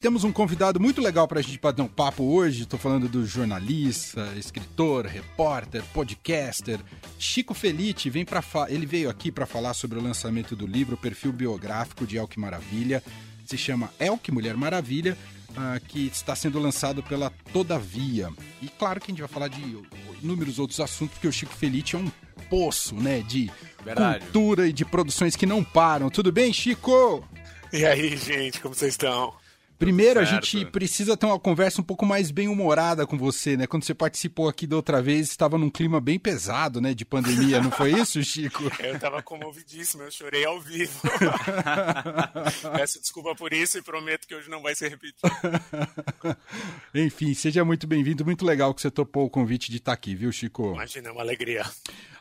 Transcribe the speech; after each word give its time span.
Temos 0.00 0.22
um 0.22 0.30
convidado 0.30 0.78
muito 0.78 1.00
legal 1.00 1.26
para 1.26 1.40
a 1.40 1.42
gente 1.42 1.58
bater 1.58 1.82
um 1.82 1.88
papo 1.88 2.22
hoje. 2.22 2.62
Estou 2.62 2.78
falando 2.78 3.08
do 3.08 3.26
jornalista, 3.26 4.32
escritor, 4.36 5.06
repórter, 5.06 5.82
podcaster 5.92 6.78
Chico 7.18 7.52
Felite. 7.52 8.08
Vem 8.08 8.24
para 8.24 8.40
ele 8.68 8.86
veio 8.86 9.10
aqui 9.10 9.32
para 9.32 9.44
falar 9.44 9.74
sobre 9.74 9.98
o 9.98 10.02
lançamento 10.02 10.54
do 10.54 10.68
livro 10.68 10.96
Perfil 10.96 11.32
Biográfico 11.32 12.06
de 12.06 12.16
Elke 12.16 12.38
Maravilha. 12.38 13.02
Se 13.44 13.58
chama 13.58 13.92
Elke 13.98 14.30
Mulher 14.30 14.56
Maravilha, 14.56 15.18
uh, 15.50 15.84
que 15.88 16.06
está 16.06 16.36
sendo 16.36 16.60
lançado 16.60 17.02
pela 17.02 17.32
Todavia. 17.52 18.30
E 18.62 18.68
claro 18.68 19.00
que 19.00 19.10
a 19.10 19.12
gente 19.12 19.20
vai 19.20 19.28
falar 19.28 19.48
de 19.48 19.60
inúmeros 20.22 20.60
outros 20.60 20.78
assuntos, 20.78 21.14
porque 21.14 21.26
o 21.26 21.32
Chico 21.32 21.52
Felite 21.52 21.96
é 21.96 21.98
um 21.98 22.08
poço, 22.48 22.94
né, 22.94 23.20
de 23.22 23.50
Verdade. 23.84 24.20
cultura 24.20 24.68
e 24.68 24.72
de 24.72 24.84
produções 24.84 25.34
que 25.34 25.44
não 25.44 25.64
param. 25.64 26.08
Tudo 26.08 26.30
bem, 26.30 26.52
Chico? 26.52 27.28
E 27.72 27.84
aí, 27.84 28.16
gente, 28.16 28.60
como 28.60 28.76
vocês 28.76 28.94
estão? 28.94 29.34
Primeiro, 29.78 30.20
certo. 30.20 30.28
a 30.28 30.34
gente 30.34 30.66
precisa 30.66 31.16
ter 31.16 31.26
uma 31.26 31.38
conversa 31.38 31.80
um 31.80 31.84
pouco 31.84 32.04
mais 32.04 32.32
bem-humorada 32.32 33.06
com 33.06 33.16
você, 33.16 33.56
né? 33.56 33.66
Quando 33.66 33.84
você 33.84 33.94
participou 33.94 34.48
aqui 34.48 34.66
da 34.66 34.74
outra 34.74 35.00
vez, 35.00 35.30
estava 35.30 35.56
num 35.56 35.70
clima 35.70 36.00
bem 36.00 36.18
pesado, 36.18 36.80
né? 36.80 36.92
De 36.92 37.04
pandemia, 37.04 37.62
não 37.62 37.70
foi 37.70 37.92
isso, 37.92 38.22
Chico? 38.24 38.64
Eu 38.82 38.96
estava 38.96 39.22
comovidíssimo, 39.22 40.02
eu 40.02 40.10
chorei 40.10 40.44
ao 40.44 40.60
vivo. 40.60 41.00
Peço 42.74 43.00
desculpa 43.00 43.34
por 43.34 43.52
isso 43.52 43.78
e 43.78 43.82
prometo 43.82 44.26
que 44.26 44.34
hoje 44.34 44.48
não 44.48 44.62
vai 44.62 44.74
ser 44.74 44.88
repetido. 44.88 45.18
Enfim, 46.94 47.34
seja 47.34 47.64
muito 47.64 47.86
bem-vindo. 47.86 48.24
Muito 48.24 48.44
legal 48.44 48.74
que 48.74 48.80
você 48.80 48.90
topou 48.90 49.26
o 49.26 49.30
convite 49.30 49.70
de 49.70 49.76
estar 49.76 49.92
aqui, 49.92 50.14
viu, 50.14 50.32
Chico? 50.32 50.72
Imagina, 50.72 51.08
é 51.08 51.12
uma 51.12 51.20
alegria. 51.20 51.64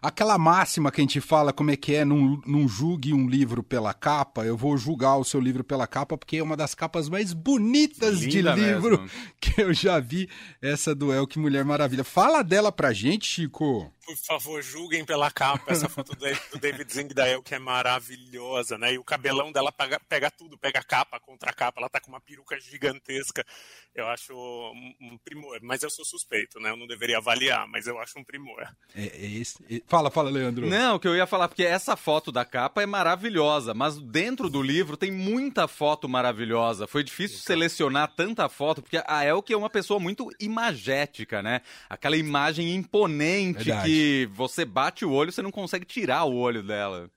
Aquela 0.02 0.38
máxima 0.38 0.92
que 0.92 1.02
a 1.02 1.04
gente 1.04 1.20
fala, 1.20 1.52
como 1.52 1.72
é 1.72 1.76
que 1.76 1.96
é, 1.96 2.06
não, 2.06 2.40
não 2.46 2.68
julgue 2.68 3.14
um 3.14 3.28
livro 3.28 3.64
pela 3.64 3.94
capa, 3.94 4.46
eu 4.46 4.56
vou 4.56 4.78
julgar 4.78 5.18
o 5.18 5.24
seu 5.24 5.40
livro 5.40 5.64
pela 5.64 5.88
capa, 5.88 6.18
porque 6.18 6.38
é 6.38 6.44
uma 6.44 6.56
das 6.56 6.76
capas 6.76 7.10
mais 7.10 7.34
bonitas 7.48 8.20
Linda 8.20 8.54
de 8.54 8.62
livro 8.62 9.02
mesmo. 9.02 9.10
que 9.40 9.62
eu 9.62 9.74
já 9.74 10.02
vi, 10.02 10.30
essa 10.62 10.94
do 10.94 11.14
Elke 11.14 11.40
Mulher 11.40 11.64
Maravilha. 11.64 12.04
Fala 12.04 12.44
dela 12.44 12.74
pra 12.74 12.92
gente, 12.92 13.26
Chico 13.26 13.90
por 14.08 14.16
favor, 14.16 14.64
julguem 14.64 15.04
pela 15.04 15.30
capa 15.30 15.70
essa 15.70 15.90
foto 15.90 16.14
do 16.16 16.60
David 16.60 16.94
Zingdael, 16.94 17.44
que 17.44 17.54
é 17.54 17.60
maravilhosa, 17.60 18.78
né? 18.78 18.94
E 18.94 18.98
o 18.98 19.04
cabelão 19.04 19.52
dela 19.52 19.70
pega, 19.70 20.00
pega 20.00 20.32
tudo, 20.32 20.58
pega 20.58 20.80
a 20.80 20.84
capa, 20.84 21.20
contra 21.20 21.50
a 21.50 21.54
capa, 21.54 21.82
ela 21.82 21.90
tá 21.90 22.00
com 22.00 22.10
uma 22.10 22.22
peruca 22.22 22.58
gigantesca. 22.58 23.46
Eu 23.94 24.08
acho 24.08 24.34
um, 24.34 24.94
um, 25.02 25.18
primor, 25.18 25.60
mas 25.62 25.84
eu 25.84 25.90
sou 25.90 26.06
suspeito, 26.06 26.58
né? 26.58 26.70
Eu 26.70 26.78
não 26.78 26.88
deveria 26.88 27.18
avaliar, 27.18 27.68
mas 27.68 27.86
eu 27.86 28.00
acho 28.00 28.18
um 28.18 28.24
primor. 28.24 28.62
É, 28.96 29.08
é 29.08 29.26
esse... 29.26 29.58
É, 29.70 29.82
fala, 29.86 30.10
fala, 30.10 30.30
Leandro. 30.30 30.68
Não, 30.68 30.96
o 30.96 31.00
que 31.02 31.08
eu 31.08 31.16
ia 31.16 31.28
falar, 31.28 31.50
porque 31.50 31.64
essa 31.64 31.98
foto 31.98 32.32
da 32.32 32.46
capa 32.46 32.82
é 32.82 32.86
maravilhosa, 32.86 33.74
mas 33.74 33.98
dentro 33.98 34.50
do 34.50 34.62
livro 34.62 34.96
tem 34.96 35.12
muita 35.12 35.68
foto 35.68 36.08
maravilhosa. 36.08 36.88
Foi 36.88 37.04
difícil 37.04 37.37
selecionar 37.42 38.14
tanta 38.16 38.48
foto, 38.50 38.82
porque 38.82 39.02
a 39.06 39.26
Elke 39.26 39.54
é 39.54 39.58
uma 39.58 39.70
pessoa 39.70 40.00
muito 40.00 40.30
imagética, 40.40 41.42
né? 41.42 41.62
Aquela 41.90 42.18
imagem 42.18 42.76
imponente 42.76 43.66
Verdade. 43.66 43.90
que 43.90 44.30
você 44.34 44.66
bate 44.66 45.06
o 45.06 45.12
olho, 45.12 45.32
você 45.32 45.42
não 45.42 45.52
consegue 45.52 45.86
tirar 45.86 46.24
o 46.26 46.36
olho 46.36 46.64
dela. 46.64 47.10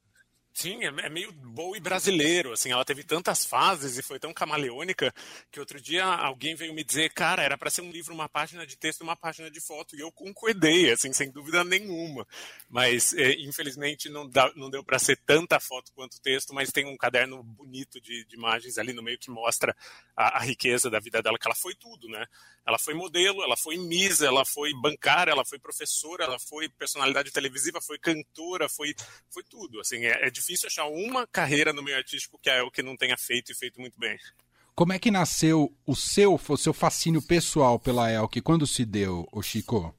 Sim, 0.52 0.84
é, 0.84 0.88
é 0.88 1.08
meio 1.08 1.32
e 1.76 1.80
brasileiro, 1.80 2.52
assim, 2.52 2.72
ela 2.72 2.84
teve 2.84 3.04
tantas 3.04 3.44
fases 3.44 3.96
e 3.96 4.02
foi 4.02 4.18
tão 4.18 4.32
camaleônica 4.32 5.14
que 5.50 5.60
outro 5.60 5.80
dia 5.80 6.04
alguém 6.04 6.54
veio 6.54 6.74
me 6.74 6.82
dizer, 6.82 7.10
cara, 7.10 7.42
era 7.42 7.56
para 7.56 7.70
ser 7.70 7.82
um 7.82 7.90
livro, 7.90 8.12
uma 8.12 8.28
página 8.28 8.66
de 8.66 8.76
texto, 8.76 9.02
uma 9.02 9.14
página 9.14 9.50
de 9.50 9.60
foto, 9.60 9.94
e 9.94 10.00
eu 10.00 10.10
concordei, 10.10 10.90
assim, 10.90 11.12
sem 11.12 11.30
dúvida 11.30 11.62
nenhuma. 11.62 12.26
Mas, 12.68 13.12
é, 13.14 13.32
infelizmente, 13.40 14.08
não, 14.08 14.28
dá, 14.28 14.50
não 14.56 14.68
deu 14.68 14.82
para 14.82 14.98
ser 14.98 15.16
tanta 15.18 15.60
foto 15.60 15.92
quanto 15.92 16.20
texto, 16.20 16.52
mas 16.52 16.72
tem 16.72 16.86
um 16.86 16.96
caderno 16.96 17.42
bonito 17.42 18.00
de, 18.00 18.24
de 18.24 18.36
imagens 18.36 18.76
ali 18.76 18.92
no 18.92 19.02
meio 19.02 19.18
que 19.18 19.30
mostra 19.30 19.76
a, 20.16 20.38
a, 20.38 20.40
riqueza 20.40 20.90
da 20.90 20.98
vida 20.98 21.22
dela, 21.22 21.38
que 21.38 21.46
ela 21.46 21.54
foi 21.54 21.74
tudo, 21.74 22.08
né? 22.08 22.26
Ela 22.66 22.78
foi 22.78 22.94
modelo, 22.94 23.42
ela 23.42 23.56
foi 23.56 23.76
misa, 23.78 24.26
ela 24.26 24.44
foi 24.44 24.70
bancária, 24.74 25.32
ela 25.32 25.44
foi 25.44 25.58
professora, 25.58 26.24
ela 26.24 26.38
foi 26.38 26.68
personalidade 26.68 27.32
televisiva, 27.32 27.80
foi 27.80 27.98
cantora, 27.98 28.68
foi, 28.68 28.94
foi 29.30 29.42
tudo, 29.44 29.80
assim, 29.80 30.04
é, 30.04 30.26
é 30.26 30.30
difícil 30.30 30.66
achar 30.66 30.86
uma 30.86 31.26
carreira 31.26 31.72
no 31.72 31.82
meio 31.82 31.96
artístico 31.96 32.38
que 32.40 32.50
é 32.50 32.62
o 32.62 32.70
que 32.70 32.82
não 32.82 32.96
tenha 32.96 33.16
feito 33.16 33.50
e 33.50 33.54
feito 33.54 33.80
muito 33.80 33.98
bem. 33.98 34.18
Como 34.74 34.92
é 34.92 34.98
que 34.98 35.10
nasceu 35.10 35.74
o 35.86 35.94
seu, 35.94 36.40
o 36.48 36.56
seu 36.56 36.72
fascínio 36.72 37.20
pessoal 37.20 37.78
pela 37.78 38.10
Elke? 38.10 38.40
Quando 38.40 38.66
se 38.66 38.84
deu, 38.84 39.28
o 39.30 39.42
Chico? 39.42 39.94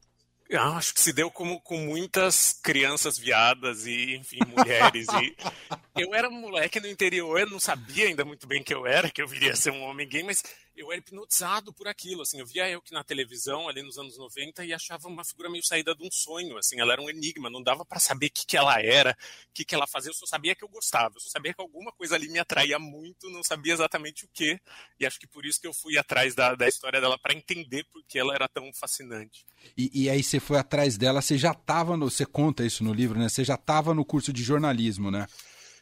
Eu 0.50 0.62
acho 0.62 0.94
que 0.94 1.00
se 1.00 1.14
deu 1.14 1.32
como 1.32 1.62
com 1.62 1.78
muitas 1.78 2.60
crianças 2.62 3.18
viadas 3.18 3.86
e, 3.86 4.16
enfim, 4.16 4.40
mulheres. 4.46 5.08
e 5.24 5.36
eu 5.96 6.14
era 6.14 6.30
um 6.30 6.40
moleque 6.40 6.80
no 6.80 6.88
interior, 6.88 7.40
eu 7.40 7.50
não 7.50 7.60
sabia 7.60 8.08
ainda 8.08 8.24
muito 8.24 8.48
bem 8.48 8.64
que 8.64 8.74
eu 8.74 8.86
era, 8.86 9.10
que 9.10 9.22
eu 9.22 9.28
viria 9.28 9.52
a 9.52 9.56
ser 9.56 9.72
um 9.72 9.82
homem 9.84 10.08
gay, 10.08 10.24
mas 10.24 10.44
eu 10.76 10.92
era 10.92 11.00
hipnotizado 11.00 11.74
por 11.74 11.88
aquilo, 11.88 12.22
assim, 12.22 12.40
eu 12.40 12.46
via 12.46 12.70
eu 12.70 12.82
que 12.82 12.94
na 12.94 13.04
televisão 13.04 13.68
ali 13.68 13.82
nos 13.84 13.98
anos 13.98 14.18
90 14.18 14.64
e 14.64 14.74
achava 14.74 15.08
uma 15.08 15.24
figura 15.24 15.50
meio 15.50 15.64
saída 15.64 15.94
de 15.94 16.04
um 16.04 16.10
sonho, 16.12 16.58
assim, 16.58 16.80
ela 16.80 16.94
era 16.94 17.02
um 17.02 17.10
enigma, 17.10 17.50
não 17.50 17.62
dava 17.62 17.84
para 17.84 18.00
saber 18.00 18.28
o 18.28 18.32
que, 18.32 18.46
que 18.46 18.58
ela 18.58 18.82
era, 18.82 19.12
o 19.12 19.54
que, 19.54 19.66
que 19.66 19.76
ela 19.76 19.86
fazia, 19.86 20.10
eu 20.10 20.16
só 20.16 20.26
sabia 20.26 20.56
que 20.56 20.64
eu 20.64 20.70
gostava, 20.70 21.16
eu 21.16 21.20
só 21.20 21.30
sabia 21.30 21.54
que 21.54 21.62
alguma 21.62 21.92
coisa 21.92 22.16
ali 22.16 22.30
me 22.30 22.40
atraía 22.40 22.80
muito, 22.80 23.30
não 23.30 23.44
sabia 23.44 23.74
exatamente 23.74 24.26
o 24.26 24.30
que, 24.34 24.60
e 25.00 25.06
acho 25.06 25.20
que 25.20 25.28
por 25.28 25.46
isso 25.46 25.60
que 25.60 25.68
eu 25.68 25.74
fui 25.74 25.98
atrás 25.98 26.34
da, 26.34 26.56
da 26.56 26.68
história 26.68 27.02
dela 27.02 27.20
para 27.20 27.34
entender 27.34 27.86
por 27.92 28.02
que 28.08 28.18
ela 28.18 28.34
era 28.34 28.48
tão 28.48 28.72
fascinante. 28.74 29.46
E, 29.78 30.04
e 30.04 30.10
aí 30.10 30.24
você 30.24 30.40
foi 30.40 30.58
atrás 30.58 30.98
dela, 30.98 31.22
você 31.22 31.38
já 31.38 31.52
estava 31.52 31.98
no, 31.98 32.10
você 32.10 32.26
conta 32.26 32.66
isso 32.66 32.84
no 32.84 32.94
livro, 32.94 33.20
né? 33.20 33.30
Você 33.30 33.44
já 33.44 33.56
estava 33.56 33.94
no 33.94 34.06
curso 34.06 34.32
de 34.34 34.42
jornalismo, 34.42 35.12
né? 35.12 35.28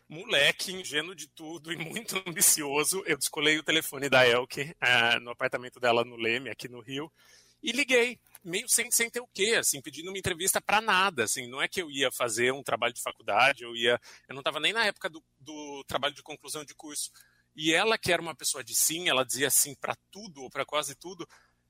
Moleque, 0.09 0.73
ingênuo 0.73 1.13
de 1.13 1.27
tudo 1.27 1.71
e 1.71 1.77
muito 1.77 2.21
ambicioso, 2.27 3.03
eu 3.05 3.15
descolei 3.15 3.59
o 3.59 3.63
telefone 3.63 4.09
da 4.09 4.27
Elke 4.27 4.61
uh, 4.61 5.19
no 5.21 5.29
apartamento 5.29 5.79
dela 5.79 6.03
no 6.03 6.15
Leme, 6.15 6.49
aqui 6.49 6.67
no 6.67 6.81
Rio, 6.81 7.11
e 7.61 7.71
liguei, 7.71 8.19
meio 8.43 8.67
sem, 8.67 8.89
sem 8.89 9.09
ter 9.09 9.19
o 9.19 9.27
quê, 9.27 9.55
assim, 9.59 9.81
pedindo 9.81 10.09
uma 10.09 10.17
entrevista 10.17 10.59
para 10.59 10.81
nada, 10.81 11.25
assim, 11.25 11.47
não 11.47 11.61
é 11.61 11.67
que 11.67 11.81
eu 11.81 11.91
ia 11.91 12.11
fazer 12.11 12.51
um 12.51 12.63
trabalho 12.63 12.93
de 12.93 13.01
faculdade, 13.01 13.63
eu 13.63 13.75
ia, 13.75 13.99
eu 14.27 14.33
não 14.33 14.39
estava 14.39 14.59
nem 14.59 14.73
na 14.73 14.85
época 14.85 15.09
do, 15.09 15.23
do 15.39 15.83
trabalho 15.85 16.15
de 16.15 16.23
conclusão 16.23 16.65
de 16.65 16.73
curso, 16.73 17.11
e 17.55 17.73
ela 17.73 17.97
que 17.97 18.11
era 18.11 18.21
uma 18.21 18.35
pessoa 18.35 18.63
de 18.63 18.73
sim, 18.73 19.09
ela 19.09 19.25
dizia 19.25 19.49
sim 19.49 19.75
para 19.75 19.95
tudo 20.09 20.43
ou 20.43 20.49
para 20.49 20.65
quase 20.65 20.95
tudo, 20.95 21.27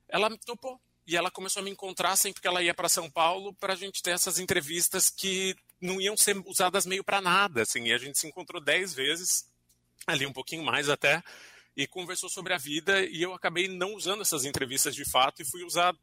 ela 0.08 0.30
me 0.30 0.38
topou. 0.38 0.80
E 1.06 1.16
ela 1.16 1.30
começou 1.30 1.60
a 1.60 1.64
me 1.64 1.70
encontrar 1.70 2.14
sempre 2.14 2.40
que 2.40 2.46
ela 2.46 2.62
ia 2.62 2.72
para 2.72 2.88
São 2.88 3.10
Paulo 3.10 3.52
para 3.54 3.72
a 3.72 3.76
gente 3.76 4.00
ter 4.00 4.12
essas 4.12 4.38
entrevistas 4.38 5.10
que 5.10 5.56
não 5.80 6.00
iam 6.00 6.16
ser 6.16 6.36
usadas 6.46 6.86
meio 6.86 7.02
para 7.02 7.20
nada, 7.20 7.62
assim. 7.62 7.84
E 7.84 7.92
a 7.92 7.98
gente 7.98 8.18
se 8.18 8.26
encontrou 8.26 8.62
dez 8.62 8.92
vezes, 8.92 9.46
ali 10.06 10.26
um 10.26 10.32
pouquinho 10.32 10.64
mais 10.64 10.88
até, 10.88 11.22
e 11.76 11.86
conversou 11.86 12.28
sobre 12.28 12.52
a 12.52 12.58
vida. 12.58 13.02
E 13.04 13.22
eu 13.22 13.32
acabei 13.32 13.68
não 13.68 13.94
usando 13.94 14.22
essas 14.22 14.44
entrevistas 14.44 14.94
de 14.94 15.08
fato 15.08 15.42
e 15.42 15.44
fui 15.44 15.64
usar 15.64 15.94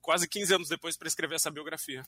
quase 0.00 0.28
15 0.28 0.54
anos 0.54 0.68
depois 0.68 0.96
para 0.96 1.08
escrever 1.08 1.36
essa 1.36 1.50
biografia. 1.50 2.04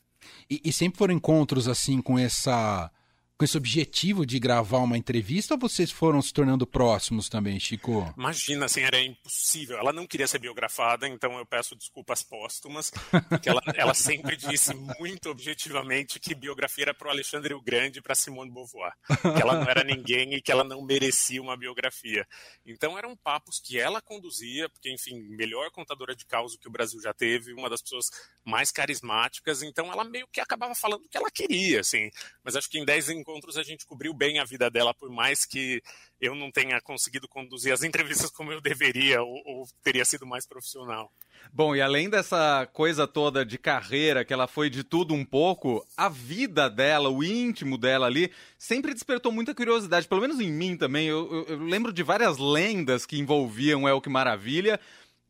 E, 0.49 0.61
e 0.65 0.73
sempre 0.73 0.99
foram 0.99 1.15
encontros 1.15 1.67
assim 1.67 2.01
com 2.01 2.19
essa 2.19 2.91
com 3.39 3.45
esse 3.45 3.57
objetivo 3.57 4.25
de 4.25 4.39
gravar 4.39 4.79
uma 4.79 4.97
entrevista 4.97 5.55
ou 5.55 5.61
vocês 5.61 5.91
foram 5.91 6.23
se 6.23 6.33
tornando 6.33 6.67
próximos 6.67 7.29
também, 7.29 7.61
Chico? 7.61 8.13
Imagina, 8.17 8.65
assim, 8.65 8.81
era 8.81 8.99
impossível. 8.99 9.77
Ela 9.77 9.93
não 9.93 10.07
queria 10.07 10.27
ser 10.27 10.39
biografada, 10.39 11.07
então 11.07 11.37
eu 11.39 11.45
peço 11.45 11.77
desculpas 11.77 12.23
póstumas, 12.23 12.91
porque 13.29 13.49
ela, 13.49 13.61
ela 13.75 13.93
sempre 13.93 14.37
disse 14.37 14.75
muito 14.99 15.29
objetivamente 15.29 16.19
que 16.19 16.35
biografia 16.35 16.85
era 16.85 16.95
para 16.95 17.09
o 17.09 17.11
Alexandre 17.11 17.53
o 17.53 17.61
Grande 17.61 17.99
e 17.99 18.03
para 18.03 18.15
Simone 18.15 18.51
Beauvoir, 18.51 18.93
que 19.07 19.43
ela 19.43 19.55
não 19.55 19.69
era 19.69 19.85
ninguém 19.85 20.35
e 20.35 20.41
que 20.41 20.51
ela 20.51 20.65
não 20.65 20.81
merecia 20.81 21.43
uma 21.43 21.57
biografia. 21.57 22.27
Então 22.65 22.97
eram 22.97 23.15
papos 23.15 23.61
que 23.61 23.79
ela 23.79 24.01
conduzia, 24.01 24.69
porque, 24.71 24.91
enfim, 24.91 25.21
melhor 25.29 25.71
contadora 25.71 26.17
de 26.17 26.25
causa 26.25 26.57
que 26.59 26.69
o 26.69 26.73
Brasil 26.73 27.01
já 27.03 27.13
teve, 27.13 27.53
uma 27.53 27.69
das 27.69 27.83
pessoas 27.83 28.07
mais 28.45 28.71
carismáticas, 28.71 29.63
então 29.63 29.93
ela 29.93 30.05
meio 30.05 30.27
que 30.33 30.41
acabava 30.41 30.75
falando 30.75 31.05
o 31.05 31.09
que 31.09 31.19
ela 31.19 31.31
queria, 31.31 31.81
assim. 31.81 32.11
Mas 32.43 32.57
acho 32.57 32.71
que 32.71 32.79
em 32.79 32.85
10 32.85 33.11
encontros 33.27 33.57
a 33.57 33.63
gente 33.63 33.85
cobriu 33.85 34.15
bem 34.15 34.39
a 34.39 34.45
vida 34.45 34.71
dela, 34.71 34.95
por 34.95 35.11
mais 35.11 35.45
que 35.45 35.83
eu 36.21 36.35
não 36.35 36.51
tenha 36.51 36.81
conseguido 36.81 37.29
conduzir 37.29 37.73
as 37.73 37.83
entrevistas 37.83 38.31
como 38.31 38.53
eu 38.53 38.61
deveria 38.61 39.21
ou, 39.21 39.43
ou 39.45 39.67
teria 39.83 40.05
sido 40.05 40.25
mais 40.25 40.47
profissional. 40.47 41.11
Bom, 41.53 41.75
e 41.75 41.81
além 41.81 42.09
dessa 42.09 42.67
coisa 42.73 43.07
toda 43.07 43.45
de 43.45 43.59
carreira, 43.59 44.25
que 44.25 44.33
ela 44.33 44.47
foi 44.47 44.71
de 44.71 44.85
tudo 44.85 45.13
um 45.13 45.25
pouco, 45.25 45.85
a 45.97 46.09
vida 46.09 46.71
dela, 46.71 47.11
o 47.11 47.23
íntimo 47.23 47.77
dela 47.77 48.07
ali, 48.07 48.31
sempre 48.57 48.95
despertou 48.95 49.33
muita 49.33 49.55
curiosidade, 49.55 50.09
pelo 50.09 50.21
menos 50.21 50.41
em 50.41 50.51
mim 50.51 50.77
também. 50.77 51.09
Eu, 51.09 51.29
eu, 51.31 51.45
eu 51.49 51.59
lembro 51.65 51.93
de 51.93 52.03
várias 52.03 52.39
lendas 52.39 53.05
que 53.05 53.19
envolviam 53.19 53.89
El 53.89 54.01
Que 54.01 54.09
Maravilha. 54.09 54.81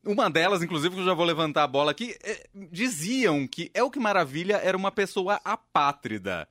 Uma 0.04 0.31
delas, 0.31 0.62
inclusive, 0.62 0.94
que 0.94 1.00
eu 1.00 1.06
já 1.06 1.14
vou 1.14 1.25
levantar 1.25 1.64
a 1.64 1.69
bola 1.69 1.90
aqui, 1.90 2.14
é, 2.22 2.46
diziam 2.54 3.46
que 3.46 3.70
El 3.75 3.90
Que 3.90 3.99
Maravilha 3.99 4.60
era 4.62 4.76
uma 4.76 4.92
pessoa 4.92 5.40
apátrida. 5.44 6.46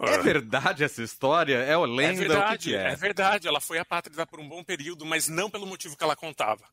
É 0.00 0.18
verdade 0.18 0.84
essa 0.84 1.02
história? 1.02 1.56
É 1.56 1.76
o 1.76 1.84
lenda? 1.84 2.24
É 2.24 2.28
verdade, 2.28 2.58
que 2.58 2.70
que 2.70 2.76
é? 2.76 2.92
é? 2.92 2.96
verdade. 2.96 3.48
Ela 3.48 3.60
foi 3.60 3.78
apátrida 3.78 4.24
por 4.24 4.38
um 4.38 4.48
bom 4.48 4.62
período, 4.62 5.04
mas 5.04 5.26
não 5.28 5.50
pelo 5.50 5.66
motivo 5.66 5.96
que 5.96 6.04
ela 6.04 6.14
contava. 6.14 6.64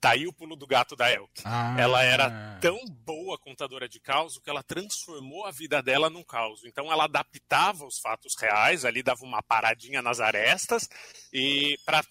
Tá 0.00 0.10
aí 0.10 0.26
o 0.26 0.32
pulo 0.32 0.56
do 0.56 0.66
gato 0.66 0.96
da 0.96 1.10
Elke. 1.10 1.42
Ah. 1.44 1.76
Ela 1.78 2.02
era 2.02 2.58
tão 2.60 2.84
boa 2.88 3.38
contadora 3.38 3.88
de 3.88 4.00
caos 4.00 4.38
que 4.38 4.50
ela 4.50 4.62
transformou 4.64 5.46
a 5.46 5.52
vida 5.52 5.80
dela 5.80 6.10
num 6.10 6.24
caos. 6.24 6.64
Então 6.64 6.90
ela 6.90 7.04
adaptava 7.04 7.86
os 7.86 8.00
fatos 8.00 8.34
reais, 8.36 8.84
ali 8.84 9.02
dava 9.02 9.24
uma 9.24 9.42
paradinha 9.42 10.02
nas 10.02 10.18
arestas 10.18 10.88
e 11.32 11.78
para 11.86 12.02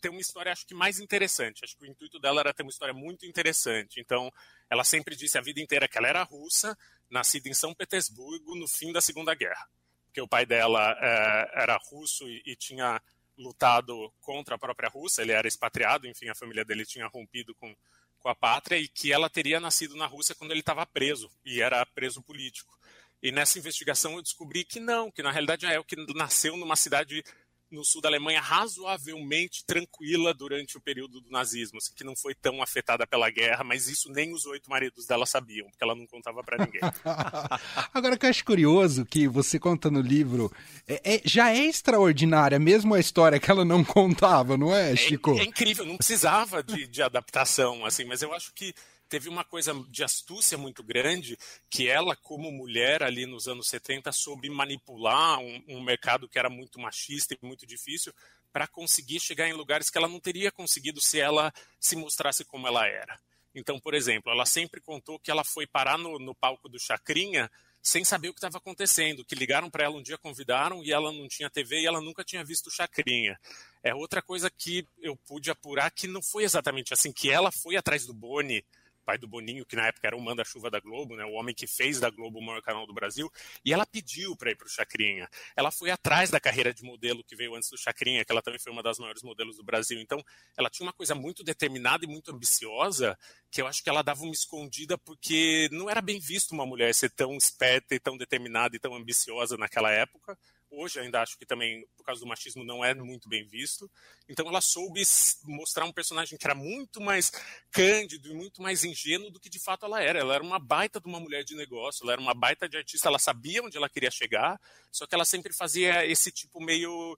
ter 0.00 0.08
uma 0.08 0.20
história, 0.20 0.50
acho 0.50 0.66
que 0.66 0.74
mais 0.74 0.98
interessante. 0.98 1.64
Acho 1.64 1.76
que 1.76 1.84
o 1.84 1.86
intuito 1.86 2.18
dela 2.18 2.40
era 2.40 2.54
ter 2.54 2.62
uma 2.62 2.70
história 2.70 2.94
muito 2.94 3.26
interessante. 3.26 4.00
Então, 4.00 4.32
ela 4.68 4.82
sempre 4.82 5.14
disse 5.14 5.38
a 5.38 5.42
vida 5.42 5.60
inteira 5.60 5.86
que 5.86 5.98
ela 5.98 6.08
era 6.08 6.22
russa, 6.22 6.76
nascida 7.10 7.48
em 7.48 7.54
São 7.54 7.74
Petersburgo 7.74 8.56
no 8.56 8.66
fim 8.66 8.92
da 8.92 9.00
Segunda 9.00 9.34
Guerra. 9.34 9.68
Porque 10.10 10.20
o 10.20 10.28
pai 10.28 10.44
dela 10.44 10.96
é, 11.00 11.62
era 11.62 11.76
russo 11.76 12.28
e, 12.28 12.42
e 12.44 12.56
tinha 12.56 13.00
lutado 13.38 14.12
contra 14.20 14.56
a 14.56 14.58
própria 14.58 14.88
Rússia, 14.88 15.22
ele 15.22 15.32
era 15.32 15.48
expatriado, 15.48 16.06
enfim, 16.06 16.28
a 16.28 16.34
família 16.34 16.64
dele 16.64 16.84
tinha 16.84 17.06
rompido 17.06 17.54
com, 17.54 17.74
com 18.18 18.28
a 18.28 18.34
pátria 18.34 18.76
e 18.76 18.88
que 18.88 19.12
ela 19.12 19.30
teria 19.30 19.60
nascido 19.60 19.96
na 19.96 20.06
Rússia 20.06 20.34
quando 20.34 20.50
ele 20.50 20.60
estava 20.60 20.84
preso 20.84 21.30
e 21.44 21.62
era 21.62 21.86
preso 21.86 22.20
político. 22.22 22.78
E 23.22 23.30
nessa 23.30 23.58
investigação 23.58 24.14
eu 24.14 24.22
descobri 24.22 24.64
que 24.64 24.80
não, 24.80 25.10
que 25.10 25.22
na 25.22 25.30
realidade 25.30 25.64
a 25.64 25.72
Elke 25.72 25.96
nasceu 26.14 26.56
numa 26.56 26.76
cidade 26.76 27.22
no 27.70 27.84
sul 27.84 28.00
da 28.00 28.08
Alemanha 28.08 28.40
razoavelmente 28.40 29.64
tranquila 29.64 30.34
durante 30.34 30.76
o 30.76 30.80
período 30.80 31.20
do 31.20 31.30
nazismo, 31.30 31.78
assim, 31.78 31.92
que 31.94 32.04
não 32.04 32.16
foi 32.16 32.34
tão 32.34 32.62
afetada 32.62 33.06
pela 33.06 33.30
guerra, 33.30 33.62
mas 33.62 33.88
isso 33.88 34.10
nem 34.10 34.32
os 34.32 34.44
oito 34.46 34.68
maridos 34.68 35.06
dela 35.06 35.26
sabiam, 35.26 35.68
porque 35.70 35.84
ela 35.84 35.94
não 35.94 36.06
contava 36.06 36.42
para 36.42 36.64
ninguém. 36.64 36.80
Agora 37.94 38.16
que 38.16 38.26
eu 38.26 38.30
acho 38.30 38.44
curioso 38.44 39.04
que 39.04 39.28
você 39.28 39.58
conta 39.58 39.90
no 39.90 40.00
livro, 40.00 40.52
é, 40.86 41.16
é, 41.16 41.22
já 41.24 41.50
é 41.50 41.64
extraordinária 41.64 42.58
mesmo 42.58 42.94
a 42.94 43.00
história 43.00 43.38
que 43.38 43.50
ela 43.50 43.64
não 43.64 43.84
contava, 43.84 44.56
não 44.56 44.74
é, 44.74 44.94
Chico? 44.96 45.38
É, 45.38 45.42
é 45.42 45.44
incrível, 45.44 45.84
não 45.84 45.96
precisava 45.96 46.62
de, 46.62 46.86
de 46.86 47.02
adaptação, 47.02 47.84
assim, 47.84 48.04
mas 48.04 48.22
eu 48.22 48.32
acho 48.34 48.52
que 48.52 48.74
teve 49.10 49.28
uma 49.28 49.44
coisa 49.44 49.74
de 49.88 50.04
astúcia 50.04 50.56
muito 50.56 50.84
grande 50.84 51.36
que 51.68 51.88
ela, 51.88 52.14
como 52.14 52.50
mulher 52.52 53.02
ali 53.02 53.26
nos 53.26 53.48
anos 53.48 53.66
70, 53.68 54.12
soube 54.12 54.48
manipular 54.48 55.40
um, 55.40 55.64
um 55.68 55.82
mercado 55.82 56.28
que 56.28 56.38
era 56.38 56.48
muito 56.48 56.78
machista 56.78 57.34
e 57.34 57.46
muito 57.46 57.66
difícil 57.66 58.14
para 58.52 58.68
conseguir 58.68 59.18
chegar 59.18 59.48
em 59.48 59.52
lugares 59.52 59.90
que 59.90 59.98
ela 59.98 60.08
não 60.08 60.20
teria 60.20 60.52
conseguido 60.52 61.00
se 61.00 61.18
ela 61.18 61.52
se 61.78 61.96
mostrasse 61.96 62.44
como 62.44 62.68
ela 62.68 62.86
era. 62.86 63.18
Então, 63.52 63.80
por 63.80 63.94
exemplo, 63.94 64.30
ela 64.30 64.46
sempre 64.46 64.80
contou 64.80 65.18
que 65.18 65.30
ela 65.30 65.42
foi 65.42 65.66
parar 65.66 65.98
no, 65.98 66.16
no 66.20 66.34
palco 66.34 66.68
do 66.68 66.78
Chacrinha 66.78 67.50
sem 67.82 68.04
saber 68.04 68.28
o 68.28 68.32
que 68.32 68.38
estava 68.38 68.58
acontecendo, 68.58 69.24
que 69.24 69.34
ligaram 69.34 69.70
para 69.70 69.84
ela 69.84 69.96
um 69.96 70.02
dia, 70.02 70.18
convidaram 70.18 70.84
e 70.84 70.92
ela 70.92 71.10
não 71.10 71.26
tinha 71.26 71.50
TV 71.50 71.80
e 71.80 71.86
ela 71.86 72.00
nunca 72.00 72.22
tinha 72.22 72.44
visto 72.44 72.68
o 72.68 72.70
Chacrinha. 72.70 73.40
É 73.82 73.92
outra 73.92 74.22
coisa 74.22 74.48
que 74.50 74.86
eu 75.00 75.16
pude 75.16 75.50
apurar 75.50 75.90
que 75.90 76.06
não 76.06 76.22
foi 76.22 76.44
exatamente 76.44 76.92
assim, 76.92 77.12
que 77.12 77.30
ela 77.30 77.50
foi 77.50 77.76
atrás 77.76 78.06
do 78.06 78.14
Boni 78.14 78.64
pai 79.04 79.18
do 79.18 79.26
Boninho, 79.26 79.66
que 79.66 79.76
na 79.76 79.86
época 79.86 80.06
era 80.06 80.16
o 80.16 80.20
manda-chuva 80.20 80.70
da 80.70 80.80
Globo, 80.80 81.16
né, 81.16 81.24
o 81.24 81.32
homem 81.32 81.54
que 81.54 81.66
fez 81.66 82.00
da 82.00 82.10
Globo 82.10 82.38
o 82.38 82.42
maior 82.42 82.62
canal 82.62 82.86
do 82.86 82.92
Brasil, 82.92 83.30
e 83.64 83.72
ela 83.72 83.86
pediu 83.86 84.36
para 84.36 84.50
ir 84.50 84.56
para 84.56 84.66
o 84.66 84.70
Chacrinha. 84.70 85.28
Ela 85.56 85.70
foi 85.70 85.90
atrás 85.90 86.30
da 86.30 86.40
carreira 86.40 86.72
de 86.72 86.82
modelo 86.82 87.24
que 87.24 87.36
veio 87.36 87.54
antes 87.54 87.70
do 87.70 87.78
Chacrinha, 87.78 88.24
que 88.24 88.32
ela 88.32 88.42
também 88.42 88.58
foi 88.60 88.72
uma 88.72 88.82
das 88.82 88.98
maiores 88.98 89.22
modelos 89.22 89.56
do 89.56 89.64
Brasil. 89.64 90.00
Então, 90.00 90.22
ela 90.56 90.70
tinha 90.70 90.86
uma 90.86 90.92
coisa 90.92 91.14
muito 91.14 91.42
determinada 91.42 92.04
e 92.04 92.08
muito 92.08 92.30
ambiciosa, 92.32 93.18
que 93.50 93.60
eu 93.60 93.66
acho 93.66 93.82
que 93.82 93.90
ela 93.90 94.02
dava 94.02 94.22
uma 94.22 94.32
escondida 94.32 94.96
porque 94.98 95.68
não 95.72 95.90
era 95.90 96.00
bem 96.00 96.18
visto 96.18 96.52
uma 96.52 96.66
mulher 96.66 96.94
ser 96.94 97.10
tão 97.10 97.36
esperta 97.36 97.94
e 97.94 98.00
tão 98.00 98.16
determinada 98.16 98.76
e 98.76 98.78
tão 98.78 98.94
ambiciosa 98.94 99.56
naquela 99.56 99.90
época 99.90 100.38
hoje 100.70 101.00
ainda 101.00 101.20
acho 101.20 101.36
que 101.36 101.44
também, 101.44 101.86
por 101.96 102.04
causa 102.04 102.20
do 102.20 102.26
machismo, 102.26 102.64
não 102.64 102.84
é 102.84 102.94
muito 102.94 103.28
bem 103.28 103.46
visto. 103.46 103.90
Então 104.28 104.46
ela 104.48 104.60
soube 104.60 105.02
mostrar 105.44 105.84
um 105.84 105.92
personagem 105.92 106.38
que 106.38 106.46
era 106.46 106.54
muito 106.54 107.00
mais 107.00 107.32
cândido 107.70 108.28
e 108.30 108.34
muito 108.34 108.62
mais 108.62 108.84
ingênuo 108.84 109.30
do 109.30 109.40
que 109.40 109.50
de 109.50 109.58
fato 109.58 109.86
ela 109.86 110.02
era. 110.02 110.18
Ela 110.18 110.34
era 110.36 110.44
uma 110.44 110.58
baita 110.58 111.00
de 111.00 111.08
uma 111.08 111.20
mulher 111.20 111.44
de 111.44 111.54
negócio, 111.54 112.04
ela 112.04 112.12
era 112.12 112.20
uma 112.20 112.34
baita 112.34 112.68
de 112.68 112.76
artista, 112.76 113.08
ela 113.08 113.18
sabia 113.18 113.62
onde 113.62 113.76
ela 113.76 113.88
queria 113.88 114.10
chegar, 114.10 114.60
só 114.92 115.06
que 115.06 115.14
ela 115.14 115.24
sempre 115.24 115.52
fazia 115.52 116.06
esse 116.06 116.30
tipo 116.30 116.60
meio 116.60 117.16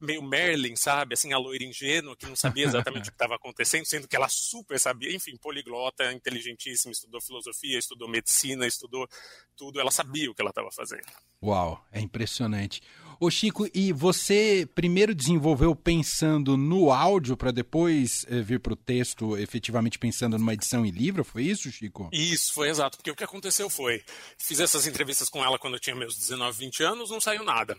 meio 0.00 0.22
Merlin, 0.22 0.76
sabe? 0.76 1.14
Assim, 1.14 1.32
a 1.32 1.38
loira 1.38 1.64
ingênua 1.64 2.16
que 2.16 2.26
não 2.26 2.36
sabia 2.36 2.64
exatamente 2.66 3.08
o 3.08 3.12
que 3.12 3.14
estava 3.14 3.36
acontecendo, 3.36 3.84
sendo 3.86 4.08
que 4.08 4.16
ela 4.16 4.28
super 4.28 4.78
sabia, 4.78 5.14
enfim, 5.14 5.36
poliglota, 5.36 6.12
inteligentíssima, 6.12 6.92
estudou 6.92 7.20
filosofia, 7.20 7.78
estudou 7.78 8.08
medicina, 8.08 8.66
estudou 8.66 9.08
tudo, 9.56 9.80
ela 9.80 9.90
sabia 9.90 10.30
o 10.30 10.34
que 10.34 10.42
ela 10.42 10.50
estava 10.50 10.70
fazendo. 10.70 11.06
Uau, 11.42 11.84
é 11.92 12.00
impressionante. 12.00 12.82
Ô 13.20 13.30
Chico, 13.30 13.68
e 13.72 13.92
você 13.92 14.68
primeiro 14.74 15.14
desenvolveu 15.14 15.74
pensando 15.74 16.56
no 16.56 16.90
áudio 16.90 17.36
para 17.36 17.52
depois 17.52 18.26
eh, 18.28 18.42
vir 18.42 18.58
para 18.58 18.72
o 18.72 18.76
texto, 18.76 19.36
efetivamente 19.38 19.98
pensando 19.98 20.36
numa 20.36 20.52
edição 20.52 20.84
em 20.84 20.90
livro, 20.90 21.24
foi 21.24 21.44
isso, 21.44 21.70
Chico? 21.70 22.08
Isso, 22.12 22.52
foi 22.52 22.68
exato, 22.68 22.96
porque 22.98 23.10
o 23.10 23.16
que 23.16 23.24
aconteceu 23.24 23.70
foi, 23.70 24.02
fiz 24.36 24.58
essas 24.58 24.86
entrevistas 24.86 25.28
com 25.28 25.44
ela 25.44 25.58
quando 25.58 25.74
eu 25.74 25.80
tinha 25.80 25.94
meus 25.94 26.16
19, 26.16 26.58
20 26.58 26.82
anos, 26.82 27.10
não 27.10 27.20
saiu 27.20 27.44
nada. 27.44 27.78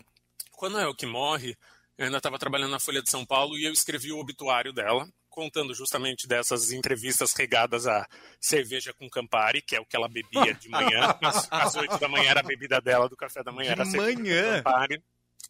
Quando 0.52 0.78
é 0.78 0.88
o 0.88 0.94
que 0.94 1.04
morre, 1.04 1.54
eu 1.98 2.04
ainda 2.04 2.18
estava 2.18 2.38
trabalhando 2.38 2.70
na 2.70 2.80
Folha 2.80 3.02
de 3.02 3.10
São 3.10 3.24
Paulo 3.24 3.56
e 3.56 3.64
eu 3.64 3.72
escrevi 3.72 4.12
o 4.12 4.18
obituário 4.18 4.72
dela, 4.72 5.08
contando 5.30 5.74
justamente 5.74 6.26
dessas 6.26 6.70
entrevistas 6.72 7.32
regadas 7.32 7.86
a 7.86 8.06
cerveja 8.40 8.92
com 8.92 9.08
Campari, 9.08 9.62
que 9.62 9.74
é 9.74 9.80
o 9.80 9.86
que 9.86 9.96
ela 9.96 10.08
bebia 10.08 10.54
de 10.54 10.68
manhã. 10.68 11.16
Às, 11.22 11.50
às 11.50 11.74
8 11.74 11.98
da 11.98 12.08
manhã 12.08 12.30
era 12.30 12.40
a 12.40 12.42
bebida 12.42 12.80
dela 12.80 13.08
do 13.08 13.16
café 13.16 13.42
da 13.42 13.52
manhã. 13.52 13.74
De 13.74 13.80
era 13.80 13.90
manhã? 13.90 14.62
Campari. 14.62 15.02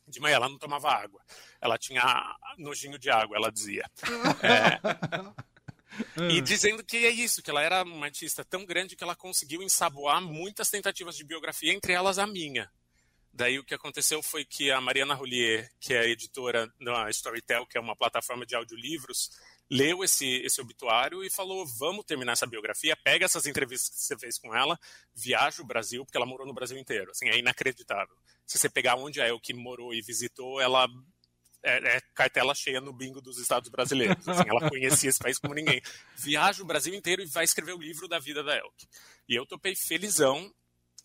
De 0.07 0.21
manhã 0.21 0.37
ela 0.37 0.49
não 0.49 0.59
tomava 0.59 0.89
água. 0.91 1.21
Ela 1.61 1.77
tinha 1.77 2.37
nojinho 2.59 2.99
de 2.99 3.11
água, 3.11 3.37
ela 3.37 3.51
dizia. 3.51 3.85
É, 4.43 4.79
e 6.31 6.41
dizendo 6.41 6.85
que 6.85 6.99
é 6.99 7.11
isso, 7.11 7.43
que 7.43 7.51
ela 7.51 7.63
era 7.63 7.83
uma 7.83 8.07
artista 8.07 8.45
tão 8.45 8.65
grande 8.65 8.95
que 8.95 9.03
ela 9.03 9.17
conseguiu 9.17 9.63
ensaboar 9.63 10.21
muitas 10.23 10.71
tentativas 10.71 11.17
de 11.17 11.25
biografia, 11.25 11.73
entre 11.73 11.93
elas 11.93 12.19
a 12.19 12.27
minha. 12.27 12.71
Daí 13.37 13.59
o 13.59 13.65
que 13.65 13.75
aconteceu 13.75 14.23
foi 14.23 14.47
que 14.47 14.71
a 14.71 14.81
Mariana 14.81 15.13
Roulier, 15.13 15.71
que 15.79 15.93
é 15.93 16.09
editora 16.09 16.73
da 16.81 17.11
Storytel, 17.11 17.67
que 17.67 17.77
é 17.77 17.81
uma 17.81 17.95
plataforma 17.95 18.47
de 18.47 18.57
audiolivros, 18.57 19.31
leu 19.69 20.03
esse, 20.03 20.27
esse 20.39 20.59
obituário 20.59 21.23
e 21.23 21.29
falou: 21.29 21.67
vamos 21.67 22.07
terminar 22.07 22.33
essa 22.33 22.47
biografia, 22.47 22.97
pega 22.97 23.27
essas 23.27 23.45
entrevistas 23.45 23.95
que 23.95 24.01
você 24.01 24.19
fez 24.19 24.39
com 24.39 24.55
ela, 24.57 24.79
viaja 25.15 25.61
o 25.61 25.67
Brasil, 25.67 26.03
porque 26.03 26.17
ela 26.17 26.25
morou 26.25 26.47
no 26.47 26.55
Brasil 26.55 26.79
inteiro. 26.79 27.11
Assim, 27.11 27.29
é 27.29 27.37
inacreditável. 27.37 28.17
Se 28.47 28.59
você 28.59 28.71
pegar 28.71 28.97
onde 28.97 29.21
a 29.21 29.27
que 29.39 29.53
morou 29.53 29.93
e 29.93 30.01
visitou, 30.01 30.59
ela 30.59 30.89
é, 31.63 31.97
é, 31.97 32.01
cartela 32.15 32.55
cheia 32.55 32.81
no 32.81 32.91
bingo 32.91 33.21
dos 33.21 33.39
estados 33.39 33.69
brasileiros. 33.69 34.27
Assim, 34.27 34.49
ela 34.49 34.67
conhecia 34.67 35.11
esse 35.11 35.19
país 35.19 35.39
como 35.39 35.53
ninguém. 35.53 35.83
Viaja 36.17 36.63
o 36.63 36.67
Brasil 36.67 36.95
inteiro 36.95 37.21
e 37.21 37.27
vai 37.27 37.45
escrever 37.45 37.75
o 37.75 37.83
livro 37.83 38.09
da 38.09 38.19
vida 38.19 38.43
da 38.43 38.57
Elke. 38.57 38.89
E 39.29 39.35
eu 39.35 39.45
topei 39.45 39.77
felizão 39.77 40.51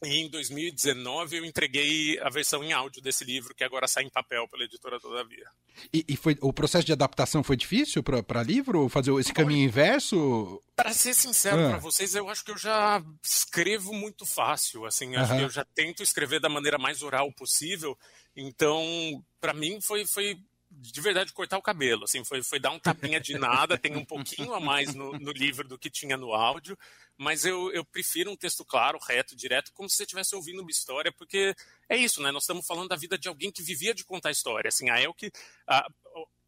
e 0.03 0.17
em 0.17 0.29
2019 0.29 1.37
eu 1.37 1.45
entreguei 1.45 2.19
a 2.19 2.29
versão 2.29 2.63
em 2.63 2.73
áudio 2.73 3.01
desse 3.01 3.23
livro, 3.23 3.53
que 3.53 3.63
agora 3.63 3.87
sai 3.87 4.03
em 4.03 4.09
papel 4.09 4.47
pela 4.47 4.63
editora 4.63 4.99
Todavia. 4.99 5.45
E, 5.93 6.03
e 6.07 6.17
foi, 6.17 6.37
o 6.41 6.51
processo 6.51 6.85
de 6.85 6.91
adaptação 6.91 7.43
foi 7.43 7.55
difícil 7.55 8.01
para 8.03 8.43
livro? 8.43 8.89
Fazer 8.89 9.13
esse 9.19 9.33
caminho 9.33 9.63
inverso? 9.63 10.61
Para 10.75 10.93
ser 10.93 11.13
sincero 11.13 11.65
ah. 11.65 11.69
para 11.69 11.77
vocês, 11.77 12.15
eu 12.15 12.27
acho 12.29 12.43
que 12.43 12.51
eu 12.51 12.57
já 12.57 13.03
escrevo 13.23 13.93
muito 13.93 14.25
fácil. 14.25 14.85
Assim, 14.85 15.15
acho 15.15 15.35
que 15.35 15.43
eu 15.43 15.49
já 15.49 15.65
tento 15.75 16.01
escrever 16.01 16.39
da 16.39 16.49
maneira 16.49 16.77
mais 16.77 17.03
oral 17.03 17.31
possível. 17.31 17.97
Então, 18.35 18.83
para 19.39 19.53
mim 19.53 19.79
foi, 19.81 20.05
foi 20.05 20.39
de 20.81 20.99
verdade 20.99 21.31
cortar 21.31 21.57
o 21.57 21.61
cabelo, 21.61 22.05
assim, 22.05 22.23
foi, 22.25 22.41
foi 22.41 22.59
dar 22.59 22.71
um 22.71 22.79
tapinha 22.79 23.19
de 23.19 23.37
nada, 23.37 23.77
tem 23.77 23.95
um 23.95 24.03
pouquinho 24.03 24.53
a 24.53 24.59
mais 24.59 24.95
no, 24.95 25.11
no 25.13 25.31
livro 25.31 25.67
do 25.67 25.77
que 25.77 25.91
tinha 25.91 26.17
no 26.17 26.33
áudio, 26.33 26.77
mas 27.15 27.45
eu, 27.45 27.71
eu 27.71 27.85
prefiro 27.85 28.31
um 28.31 28.35
texto 28.35 28.65
claro, 28.65 28.97
reto, 28.97 29.35
direto, 29.35 29.71
como 29.73 29.87
se 29.87 29.95
você 29.95 30.03
estivesse 30.03 30.35
ouvindo 30.35 30.61
uma 30.61 30.71
história, 30.71 31.11
porque 31.11 31.53
é 31.87 31.95
isso, 31.95 32.21
né? 32.21 32.31
Nós 32.31 32.43
estamos 32.43 32.65
falando 32.65 32.89
da 32.89 32.95
vida 32.95 33.15
de 33.15 33.27
alguém 33.27 33.51
que 33.51 33.61
vivia 33.61 33.93
de 33.93 34.03
contar 34.03 34.31
história. 34.31 34.69
Assim, 34.69 34.89
a 34.89 34.99
Elke, 34.99 35.31
a, 35.67 35.87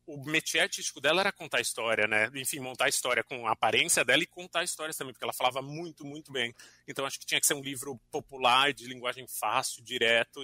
o 0.06 0.24
métier 0.26 0.64
artístico 0.64 1.00
dela 1.00 1.22
era 1.22 1.32
contar 1.32 1.62
história, 1.62 2.08
né? 2.08 2.30
Enfim, 2.34 2.60
montar 2.60 2.90
história 2.90 3.24
com 3.24 3.48
a 3.48 3.52
aparência 3.52 4.04
dela 4.04 4.24
e 4.24 4.28
contar 4.28 4.64
histórias 4.64 4.98
também, 4.98 5.14
porque 5.14 5.24
ela 5.24 5.34
falava 5.34 5.62
muito, 5.62 6.04
muito 6.04 6.32
bem. 6.32 6.54
Então 6.88 7.06
acho 7.06 7.20
que 7.20 7.26
tinha 7.26 7.40
que 7.40 7.48
ser 7.48 7.54
um 7.54 7.62
livro 7.62 8.00
popular, 8.12 8.74
de 8.74 8.88
linguagem 8.88 9.28
fácil, 9.28 9.84
direto. 9.84 10.42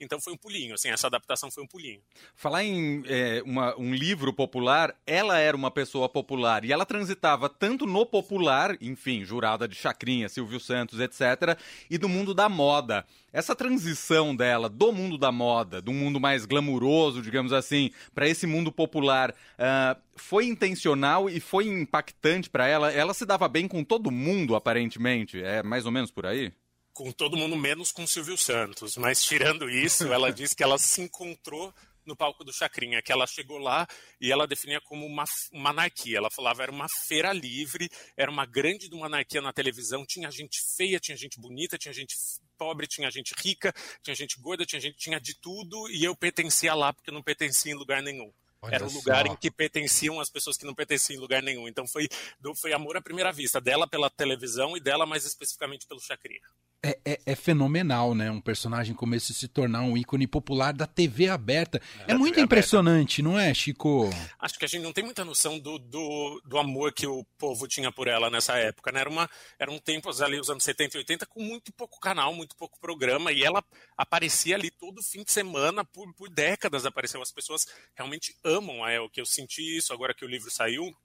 Então 0.00 0.18
foi 0.20 0.32
um 0.32 0.36
pulinho, 0.36 0.74
assim, 0.74 0.88
essa 0.88 1.06
adaptação 1.06 1.50
foi 1.50 1.62
um 1.62 1.66
pulinho. 1.66 2.00
Falar 2.34 2.64
em 2.64 3.02
é, 3.06 3.42
uma, 3.44 3.78
um 3.78 3.94
livro 3.94 4.32
popular, 4.32 4.96
ela 5.06 5.38
era 5.38 5.56
uma 5.56 5.70
pessoa 5.70 6.08
popular 6.08 6.64
e 6.64 6.72
ela 6.72 6.86
transitava 6.86 7.48
tanto 7.48 7.86
no 7.86 8.06
popular, 8.06 8.76
enfim, 8.80 9.24
jurada 9.24 9.68
de 9.68 9.74
Chacrinha, 9.74 10.28
Silvio 10.28 10.58
Santos, 10.58 10.98
etc., 11.00 11.58
e 11.90 11.98
do 11.98 12.08
mundo 12.08 12.32
da 12.32 12.48
moda. 12.48 13.04
Essa 13.32 13.54
transição 13.54 14.34
dela 14.34 14.68
do 14.68 14.90
mundo 14.90 15.16
da 15.16 15.30
moda, 15.30 15.80
do 15.80 15.92
mundo 15.92 16.18
mais 16.18 16.44
glamuroso, 16.46 17.22
digamos 17.22 17.52
assim, 17.52 17.90
para 18.14 18.26
esse 18.26 18.46
mundo 18.46 18.72
popular, 18.72 19.30
uh, 19.30 20.00
foi 20.16 20.46
intencional 20.46 21.28
e 21.28 21.38
foi 21.38 21.66
impactante 21.66 22.50
para 22.50 22.66
ela? 22.66 22.90
Ela 22.90 23.14
se 23.14 23.24
dava 23.24 23.46
bem 23.48 23.68
com 23.68 23.84
todo 23.84 24.10
mundo, 24.10 24.56
aparentemente? 24.56 25.40
É 25.40 25.62
mais 25.62 25.86
ou 25.86 25.92
menos 25.92 26.10
por 26.10 26.26
aí? 26.26 26.52
Com 27.00 27.10
todo 27.10 27.34
mundo 27.34 27.56
menos 27.56 27.90
com 27.90 28.06
Silvio 28.06 28.36
Santos. 28.36 28.98
Mas 28.98 29.24
tirando 29.24 29.70
isso, 29.70 30.12
ela 30.12 30.30
disse 30.30 30.54
que 30.54 30.62
ela 30.62 30.76
se 30.76 31.00
encontrou 31.00 31.72
no 32.04 32.14
palco 32.14 32.44
do 32.44 32.52
Chacrinha, 32.52 33.00
que 33.00 33.10
ela 33.10 33.26
chegou 33.26 33.56
lá 33.56 33.86
e 34.20 34.30
ela 34.30 34.46
definia 34.46 34.82
como 34.82 35.06
uma, 35.06 35.24
uma 35.50 35.70
anarquia. 35.70 36.18
Ela 36.18 36.30
falava 36.30 36.62
era 36.62 36.70
uma 36.70 36.88
feira 37.06 37.32
livre, 37.32 37.88
era 38.14 38.30
uma 38.30 38.44
grande 38.44 38.86
de 38.86 38.94
uma 38.94 39.06
anarquia 39.06 39.40
na 39.40 39.50
televisão, 39.50 40.04
tinha 40.04 40.30
gente 40.30 40.60
feia, 40.76 41.00
tinha 41.00 41.16
gente 41.16 41.40
bonita, 41.40 41.78
tinha 41.78 41.94
gente 41.94 42.14
pobre, 42.58 42.86
tinha 42.86 43.10
gente 43.10 43.32
rica, 43.38 43.72
tinha 44.02 44.14
gente 44.14 44.38
gorda, 44.38 44.66
tinha 44.66 44.80
gente 44.80 44.98
tinha 44.98 45.18
de 45.18 45.34
tudo 45.40 45.88
e 45.88 46.04
eu 46.04 46.14
pertencia 46.14 46.74
lá 46.74 46.92
porque 46.92 47.10
não 47.10 47.22
pertencia 47.22 47.72
em 47.72 47.76
lugar 47.76 48.02
nenhum. 48.02 48.30
Olha 48.60 48.74
era 48.74 48.86
o 48.86 48.92
lugar 48.92 49.26
só. 49.26 49.32
em 49.32 49.36
que 49.36 49.50
pertenciam 49.50 50.20
as 50.20 50.28
pessoas 50.28 50.58
que 50.58 50.66
não 50.66 50.74
pertenciam 50.74 51.16
em 51.16 51.20
lugar 51.20 51.42
nenhum. 51.42 51.66
Então 51.66 51.86
foi, 51.86 52.08
foi 52.56 52.74
amor 52.74 52.94
à 52.98 53.00
primeira 53.00 53.32
vista, 53.32 53.58
dela 53.58 53.88
pela 53.88 54.10
televisão 54.10 54.76
e 54.76 54.80
dela 54.80 55.06
mais 55.06 55.24
especificamente 55.24 55.86
pelo 55.86 55.98
Chacrinha. 55.98 56.46
É, 56.82 56.98
é, 57.04 57.20
é, 57.26 57.36
fenomenal, 57.36 58.14
né? 58.14 58.30
Um 58.30 58.40
personagem 58.40 58.94
como 58.94 59.14
esse 59.14 59.34
se 59.34 59.46
tornar 59.46 59.82
um 59.82 59.98
ícone 59.98 60.26
popular 60.26 60.72
da 60.72 60.86
TV 60.86 61.28
aberta. 61.28 61.78
É, 62.08 62.12
é 62.12 62.14
muito 62.14 62.36
TV 62.36 62.46
impressionante, 62.46 63.20
aberta. 63.20 63.36
não 63.36 63.38
é, 63.38 63.52
Chico? 63.52 64.08
Acho 64.38 64.58
que 64.58 64.64
a 64.64 64.68
gente 64.68 64.82
não 64.82 64.92
tem 64.92 65.04
muita 65.04 65.22
noção 65.22 65.58
do, 65.58 65.78
do, 65.78 66.40
do, 66.42 66.56
amor 66.56 66.94
que 66.94 67.06
o 67.06 67.22
povo 67.36 67.68
tinha 67.68 67.92
por 67.92 68.08
ela 68.08 68.30
nessa 68.30 68.56
época, 68.56 68.90
né? 68.92 69.00
Era, 69.00 69.10
uma, 69.10 69.28
era 69.58 69.70
um 69.70 69.78
tempo 69.78 70.08
ali, 70.22 70.40
os 70.40 70.48
anos 70.48 70.64
70 70.64 70.96
e 70.96 71.00
80, 71.00 71.26
com 71.26 71.42
muito 71.42 71.70
pouco 71.70 72.00
canal, 72.00 72.32
muito 72.32 72.56
pouco 72.56 72.80
programa, 72.80 73.30
e 73.30 73.44
ela 73.44 73.62
aparecia 73.94 74.56
ali 74.56 74.70
todo 74.70 75.02
fim 75.02 75.22
de 75.22 75.32
semana, 75.32 75.84
por, 75.84 76.10
por 76.14 76.30
décadas 76.30 76.86
apareceu. 76.86 77.20
As 77.20 77.30
pessoas 77.30 77.66
realmente 77.94 78.34
amam 78.42 78.82
a 78.82 78.90
El, 78.90 79.10
que 79.10 79.20
eu 79.20 79.26
senti 79.26 79.76
isso 79.76 79.92
agora 79.92 80.14
que 80.14 80.24
o 80.24 80.28
livro 80.28 80.50
saiu, 80.50 80.96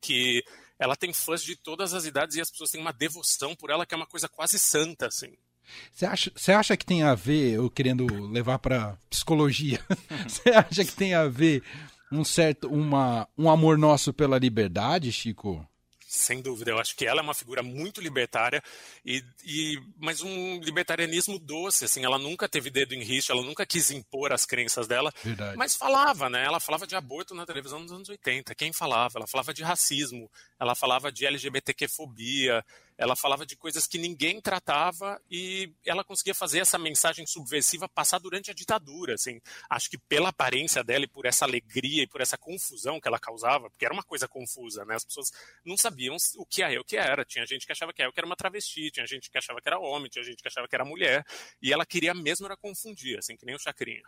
que 0.00 0.42
ela 0.80 0.96
tem 0.96 1.12
fãs 1.12 1.42
de 1.42 1.54
todas 1.54 1.92
as 1.92 2.06
idades 2.06 2.36
e 2.36 2.40
as 2.40 2.50
pessoas 2.50 2.70
têm 2.70 2.80
uma 2.80 2.92
devoção 2.92 3.54
por 3.54 3.70
ela 3.70 3.84
que 3.84 3.94
é 3.94 3.96
uma 3.96 4.06
coisa 4.06 4.28
quase 4.28 4.58
santa, 4.58 5.06
assim. 5.06 5.36
Você 5.92 6.06
acha, 6.06 6.32
você 6.34 6.52
acha 6.52 6.76
que 6.76 6.86
tem 6.86 7.02
a 7.02 7.14
ver, 7.14 7.52
eu 7.52 7.70
querendo 7.70 8.06
levar 8.28 8.58
para 8.58 8.98
psicologia, 9.08 9.78
você 10.26 10.48
acha 10.48 10.84
que 10.84 10.92
tem 10.92 11.14
a 11.14 11.28
ver 11.28 11.62
um 12.10 12.24
certo, 12.24 12.66
uma, 12.66 13.28
um 13.38 13.48
amor 13.48 13.78
nosso 13.78 14.12
pela 14.12 14.38
liberdade, 14.38 15.12
Chico? 15.12 15.64
Sem 16.12 16.42
dúvida, 16.42 16.72
eu 16.72 16.78
acho 16.80 16.96
que 16.96 17.06
ela 17.06 17.20
é 17.20 17.22
uma 17.22 17.34
figura 17.34 17.62
muito 17.62 18.00
libertária, 18.00 18.60
e, 19.06 19.22
e, 19.44 19.80
mas 19.96 20.20
um 20.20 20.58
libertarianismo 20.58 21.38
doce, 21.38 21.84
assim, 21.84 22.04
ela 22.04 22.18
nunca 22.18 22.48
teve 22.48 22.68
dedo 22.68 22.94
em 22.94 23.04
rixo, 23.04 23.30
ela 23.30 23.44
nunca 23.44 23.64
quis 23.64 23.92
impor 23.92 24.32
as 24.32 24.44
crenças 24.44 24.88
dela, 24.88 25.14
Verdade. 25.22 25.56
mas 25.56 25.76
falava, 25.76 26.28
né? 26.28 26.44
Ela 26.44 26.58
falava 26.58 26.84
de 26.84 26.96
aborto 26.96 27.32
na 27.32 27.46
televisão 27.46 27.78
nos 27.78 27.92
anos 27.92 28.08
80, 28.08 28.56
quem 28.56 28.72
falava? 28.72 29.20
Ela 29.20 29.26
falava 29.28 29.54
de 29.54 29.62
racismo, 29.62 30.28
ela 30.58 30.74
falava 30.74 31.12
de 31.12 31.24
LGBTQ-fobia, 31.26 32.64
ela 33.00 33.16
falava 33.16 33.46
de 33.46 33.56
coisas 33.56 33.86
que 33.86 33.96
ninguém 33.96 34.42
tratava 34.42 35.18
e 35.30 35.72
ela 35.86 36.04
conseguia 36.04 36.34
fazer 36.34 36.58
essa 36.58 36.78
mensagem 36.78 37.26
subversiva 37.26 37.88
passar 37.88 38.18
durante 38.18 38.50
a 38.50 38.54
ditadura, 38.54 39.14
assim. 39.14 39.40
Acho 39.70 39.88
que 39.88 39.96
pela 39.96 40.28
aparência 40.28 40.84
dela 40.84 41.06
e 41.06 41.08
por 41.08 41.24
essa 41.24 41.46
alegria 41.46 42.02
e 42.02 42.06
por 42.06 42.20
essa 42.20 42.36
confusão 42.36 43.00
que 43.00 43.08
ela 43.08 43.18
causava, 43.18 43.70
porque 43.70 43.86
era 43.86 43.94
uma 43.94 44.02
coisa 44.02 44.28
confusa, 44.28 44.84
né? 44.84 44.96
As 44.96 45.04
pessoas 45.06 45.30
não 45.64 45.78
sabiam 45.78 46.14
o 46.36 46.44
que 46.44 46.62
é 46.62 46.78
o 46.78 46.84
que 46.84 46.98
era. 46.98 47.24
Tinha 47.24 47.46
gente 47.46 47.64
que 47.64 47.72
achava 47.72 47.90
que 47.90 48.02
era 48.02 48.26
uma 48.26 48.36
travesti, 48.36 48.90
tinha 48.90 49.06
gente 49.06 49.30
que 49.30 49.38
achava 49.38 49.62
que 49.62 49.68
era 49.70 49.78
homem, 49.78 50.10
tinha 50.10 50.22
gente 50.22 50.42
que 50.42 50.48
achava 50.48 50.68
que 50.68 50.74
era 50.74 50.84
mulher, 50.84 51.24
e 51.62 51.72
ela 51.72 51.86
queria 51.86 52.12
mesmo 52.12 52.44
era 52.44 52.56
confundir, 52.56 53.18
assim, 53.18 53.34
que 53.34 53.46
nem 53.46 53.54
o 53.54 53.58
Chacrinha. 53.58 54.04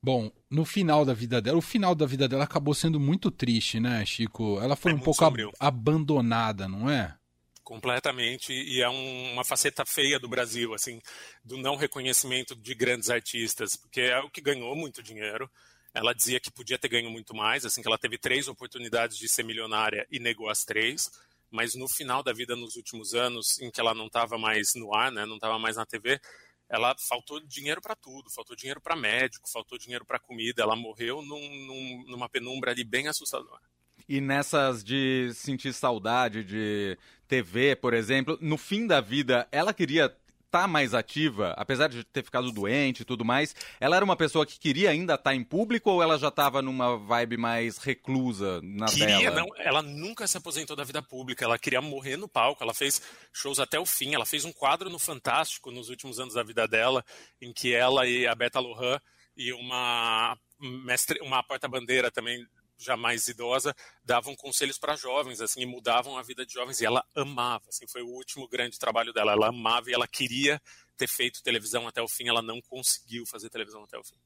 Bom, 0.00 0.30
no 0.48 0.64
final 0.64 1.04
da 1.04 1.14
vida 1.14 1.42
dela, 1.42 1.58
o 1.58 1.62
final 1.62 1.96
da 1.96 2.06
vida 2.06 2.28
dela 2.28 2.44
acabou 2.44 2.74
sendo 2.74 3.00
muito 3.00 3.28
triste, 3.28 3.80
né, 3.80 4.06
Chico? 4.06 4.60
Ela 4.60 4.76
foi 4.76 4.92
é 4.92 4.94
um 4.94 5.00
pouco 5.00 5.24
ab 5.24 5.50
abandonada, 5.58 6.68
não 6.68 6.88
é? 6.88 7.18
Completamente 7.64 8.52
e 8.52 8.82
é 8.82 8.88
um, 8.88 9.32
uma 9.32 9.44
faceta 9.44 9.84
feia 9.84 10.20
do 10.20 10.28
Brasil 10.28 10.74
assim 10.74 11.00
do 11.42 11.56
não 11.56 11.76
reconhecimento 11.76 12.54
de 12.54 12.74
grandes 12.74 13.10
artistas 13.10 13.74
porque 13.74 14.02
é 14.02 14.20
o 14.20 14.30
que 14.30 14.40
ganhou 14.40 14.76
muito 14.76 15.02
dinheiro 15.02 15.50
ela 15.92 16.12
dizia 16.12 16.38
que 16.38 16.50
podia 16.50 16.78
ter 16.78 16.88
ganho 16.88 17.10
muito 17.10 17.34
mais 17.34 17.64
assim 17.64 17.82
que 17.82 17.88
ela 17.88 17.98
teve 17.98 18.18
três 18.18 18.46
oportunidades 18.46 19.16
de 19.16 19.28
ser 19.28 19.42
milionária 19.42 20.06
e 20.10 20.20
negou 20.20 20.48
as 20.48 20.64
três 20.64 21.10
mas 21.50 21.74
no 21.74 21.88
final 21.88 22.22
da 22.22 22.32
vida 22.32 22.54
nos 22.54 22.76
últimos 22.76 23.14
anos 23.14 23.58
em 23.60 23.70
que 23.70 23.80
ela 23.80 23.94
não 23.94 24.06
estava 24.06 24.38
mais 24.38 24.74
no 24.74 24.94
ar 24.94 25.10
né 25.10 25.24
não 25.24 25.36
estava 25.36 25.58
mais 25.58 25.76
na 25.76 25.86
TV 25.86 26.20
ela 26.68 26.94
faltou 26.98 27.40
dinheiro 27.40 27.80
para 27.80 27.94
tudo, 27.94 28.30
faltou 28.30 28.56
dinheiro 28.56 28.80
para 28.80 28.96
médico, 28.96 29.48
faltou 29.48 29.78
dinheiro 29.78 30.04
para 30.04 30.18
comida. 30.18 30.62
Ela 30.62 30.74
morreu 30.74 31.22
num, 31.22 31.54
num, 31.66 32.04
numa 32.08 32.28
penumbra 32.28 32.70
ali 32.70 32.82
bem 32.82 33.06
assustadora. 33.06 33.62
E 34.08 34.20
nessas 34.20 34.84
de 34.84 35.30
sentir 35.34 35.72
saudade 35.72 36.44
de 36.44 36.98
TV, 37.26 37.74
por 37.76 37.94
exemplo, 37.94 38.38
no 38.40 38.58
fim 38.58 38.86
da 38.86 39.00
vida, 39.00 39.48
ela 39.50 39.72
queria 39.72 40.14
estar 40.54 40.62
tá 40.62 40.68
mais 40.68 40.94
ativa, 40.94 41.52
apesar 41.56 41.88
de 41.88 42.04
ter 42.04 42.22
ficado 42.22 42.52
doente 42.52 43.00
e 43.00 43.04
tudo 43.04 43.24
mais. 43.24 43.56
Ela 43.80 43.96
era 43.96 44.04
uma 44.04 44.14
pessoa 44.14 44.46
que 44.46 44.58
queria 44.58 44.90
ainda 44.90 45.14
estar 45.14 45.30
tá 45.30 45.34
em 45.34 45.42
público 45.42 45.90
ou 45.90 46.00
ela 46.00 46.16
já 46.16 46.28
estava 46.28 46.62
numa 46.62 46.96
vibe 46.96 47.36
mais 47.36 47.78
reclusa 47.78 48.60
na 48.62 48.86
queria, 48.86 49.30
dela? 49.30 49.40
Não, 49.40 49.48
ela 49.58 49.82
nunca 49.82 50.26
se 50.28 50.36
aposentou 50.36 50.76
da 50.76 50.84
vida 50.84 51.02
pública. 51.02 51.44
Ela 51.44 51.58
queria 51.58 51.80
morrer 51.80 52.16
no 52.16 52.28
palco. 52.28 52.62
Ela 52.62 52.72
fez 52.72 53.02
shows 53.32 53.58
até 53.58 53.80
o 53.80 53.86
fim. 53.86 54.14
Ela 54.14 54.24
fez 54.24 54.44
um 54.44 54.52
quadro 54.52 54.88
no 54.88 54.98
Fantástico 54.98 55.72
nos 55.72 55.88
últimos 55.88 56.20
anos 56.20 56.34
da 56.34 56.44
vida 56.44 56.68
dela, 56.68 57.04
em 57.40 57.52
que 57.52 57.74
ela 57.74 58.06
e 58.06 58.24
a 58.26 58.34
Beta 58.34 58.60
Lohan 58.60 59.00
e 59.36 59.52
uma 59.52 60.38
mestre, 60.60 61.20
uma 61.20 61.42
porta-bandeira 61.42 62.12
também 62.12 62.46
já 62.78 62.96
mais 62.96 63.28
idosa, 63.28 63.74
davam 64.04 64.34
conselhos 64.36 64.78
para 64.78 64.96
jovens, 64.96 65.40
assim, 65.40 65.62
e 65.62 65.66
mudavam 65.66 66.16
a 66.16 66.22
vida 66.22 66.44
de 66.44 66.52
jovens, 66.52 66.80
e 66.80 66.84
ela 66.84 67.04
amava, 67.14 67.64
assim, 67.68 67.86
foi 67.86 68.02
o 68.02 68.08
último 68.08 68.48
grande 68.48 68.78
trabalho 68.78 69.12
dela, 69.12 69.32
ela 69.32 69.48
amava 69.48 69.90
e 69.90 69.94
ela 69.94 70.08
queria 70.08 70.60
ter 70.96 71.08
feito 71.08 71.42
televisão 71.42 71.86
até 71.86 72.02
o 72.02 72.08
fim, 72.08 72.28
ela 72.28 72.42
não 72.42 72.60
conseguiu 72.60 73.24
fazer 73.26 73.48
televisão 73.50 73.82
até 73.82 73.98
o 73.98 74.04
fim. 74.04 74.16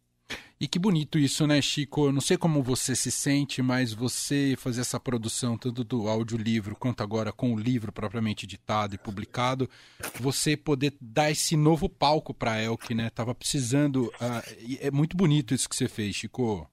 E 0.61 0.67
que 0.67 0.79
bonito 0.79 1.19
isso, 1.19 1.47
né, 1.47 1.63
Chico? 1.63 2.07
Eu 2.07 2.13
não 2.13 2.21
sei 2.21 2.37
como 2.37 2.63
você 2.63 2.97
se 2.97 3.13
sente, 3.13 3.63
mas 3.63 3.93
você 3.93 4.57
fazer 4.59 4.81
essa 4.81 4.99
produção, 4.99 5.57
tanto 5.57 5.85
do 5.85 6.09
audiolivro 6.09 6.75
quanto 6.75 7.01
agora 7.01 7.33
com 7.33 7.55
o 7.55 7.59
livro 7.59 7.93
propriamente 7.93 8.45
editado 8.45 8.95
e 8.95 8.99
publicado, 8.99 9.71
você 10.19 10.57
poder 10.57 10.95
dar 11.01 11.31
esse 11.31 11.57
novo 11.57 11.89
palco 11.89 12.35
para 12.35 12.55
a 12.55 12.63
Elke, 12.63 12.93
né? 12.93 13.09
Tava 13.09 13.37
precisando. 13.37 14.07
Uh, 14.07 14.79
é 14.81 14.91
muito 14.91 15.17
bonito 15.17 15.55
isso 15.55 15.69
que 15.69 15.77
você 15.77 15.89
fez, 15.89 16.17
Chico. 16.17 16.69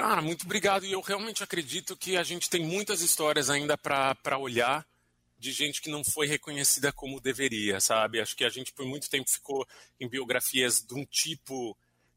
Cara, 0.00 0.22
muito 0.22 0.44
obrigado. 0.44 0.84
E 0.84 0.92
eu 0.92 1.00
realmente 1.00 1.42
acredito 1.42 1.96
que 1.96 2.16
a 2.16 2.22
gente 2.22 2.48
tem 2.48 2.64
muitas 2.64 3.00
histórias 3.00 3.50
ainda 3.50 3.76
para 3.76 4.38
olhar 4.38 4.86
de 5.38 5.52
gente 5.52 5.80
que 5.80 5.90
não 5.90 6.02
foi 6.02 6.26
reconhecida 6.26 6.92
como 6.92 7.20
deveria, 7.20 7.80
sabe? 7.80 8.20
Acho 8.20 8.36
que 8.36 8.44
a 8.44 8.48
gente 8.48 8.72
por 8.72 8.84
muito 8.84 9.08
tempo 9.08 9.30
ficou 9.30 9.66
em 10.00 10.08
biografias 10.08 10.82
de 10.82 10.94
um 10.94 11.04
tipo 11.04 11.76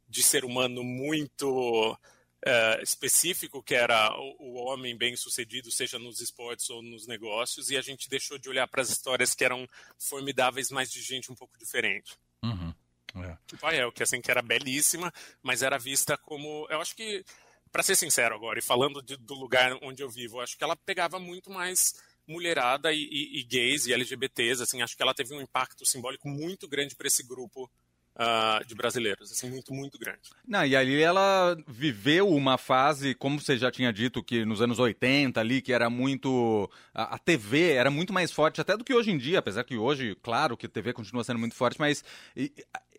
de 0.10 0.24
ser 0.24 0.44
humano 0.44 0.84
muito 0.84 1.98
é, 2.44 2.82
específico, 2.82 3.62
que 3.62 3.76
era 3.76 4.12
o, 4.18 4.36
o 4.40 4.54
homem 4.56 4.98
bem-sucedido, 4.98 5.72
seja 5.72 6.00
nos 6.00 6.20
esportes 6.20 6.70
ou 6.70 6.82
nos 6.82 7.06
negócios, 7.06 7.70
e 7.70 7.78
a 7.78 7.82
gente 7.82 8.10
deixou 8.10 8.38
de 8.38 8.50
olhar 8.50 8.68
para 8.68 8.82
as 8.82 8.90
histórias 8.90 9.36
que 9.36 9.46
eram 9.46 9.68
formidáveis, 9.98 10.72
mas 10.72 10.92
de 10.92 11.02
gente 11.02 11.32
um 11.32 11.36
pouco 11.36 11.58
diferente. 11.58 12.18
Uhum. 12.44 12.74
É. 13.16 13.38
Tipo 13.46 13.68
a 13.68 13.76
El, 13.76 13.92
que 13.92 14.04
assim, 14.04 14.22
que 14.22 14.32
era 14.32 14.42
belíssima, 14.42 15.14
mas 15.44 15.62
era 15.62 15.78
vista 15.78 16.18
como. 16.18 16.66
Eu 16.70 16.80
acho 16.80 16.96
que 16.96 17.26
para 17.72 17.84
ser 17.84 17.96
sincero 17.96 18.36
agora, 18.36 18.60
e 18.60 18.62
falando 18.62 19.02
de, 19.02 19.18
do 19.18 19.34
lugar 19.34 19.78
onde 19.82 20.04
eu 20.04 20.10
vivo, 20.10 20.40
acho 20.40 20.58
que 20.58 20.64
ela 20.64 20.76
pegava 20.76 21.20
muito 21.20 21.50
mais 21.50 21.94
mulherada 22.28 22.94
e, 22.94 23.02
e, 23.12 23.40
e, 23.40 23.44
gays 23.44 23.86
e 23.86 23.94
LGBTs, 23.94 24.62
assim, 24.62 24.82
acho 24.82 24.96
que 24.96 25.04
ela 25.04 25.14
teve 25.14 25.34
um 25.34 25.42
impacto 25.42 25.86
simbólico 25.86 26.28
muito 26.28 26.68
grande 26.68 26.96
para 26.96 27.08
esse 27.08 27.24
grupo 27.24 27.70
uh, 28.16 28.66
de 28.66 28.76
brasileiros, 28.76 29.32
assim, 29.32 29.50
muito, 29.50 29.74
muito 29.74 29.98
grande. 29.98 30.30
Não, 30.48 30.66
e 30.66 30.76
ali 30.76 31.02
ela 31.02 31.58
viveu 31.68 32.30
uma 32.30 32.58
fase, 32.58 33.16
como 33.16 33.40
você 33.40 33.58
já 33.58 33.72
tinha 33.72 33.92
dito, 33.92 34.24
que 34.24 34.46
nos 34.46 34.62
anos 34.62 34.80
80 34.80 35.40
ali, 35.40 35.62
que 35.62 35.74
era 35.74 35.90
muito... 35.90 36.70
A, 36.94 37.16
a 37.16 37.20
TV 37.20 37.72
era 37.72 37.90
muito 37.90 38.14
mais 38.14 38.32
forte 38.32 38.62
até 38.62 38.78
do 38.78 38.84
que 38.84 38.94
hoje 38.94 39.12
em 39.12 39.18
dia, 39.18 39.40
apesar 39.40 39.64
que 39.64 39.78
hoje, 39.78 40.16
claro, 40.22 40.58
que 40.58 40.66
a 40.66 40.70
TV 40.70 40.94
continua 40.94 41.24
sendo 41.24 41.40
muito 41.40 41.56
forte, 41.56 41.80
mas... 41.80 42.04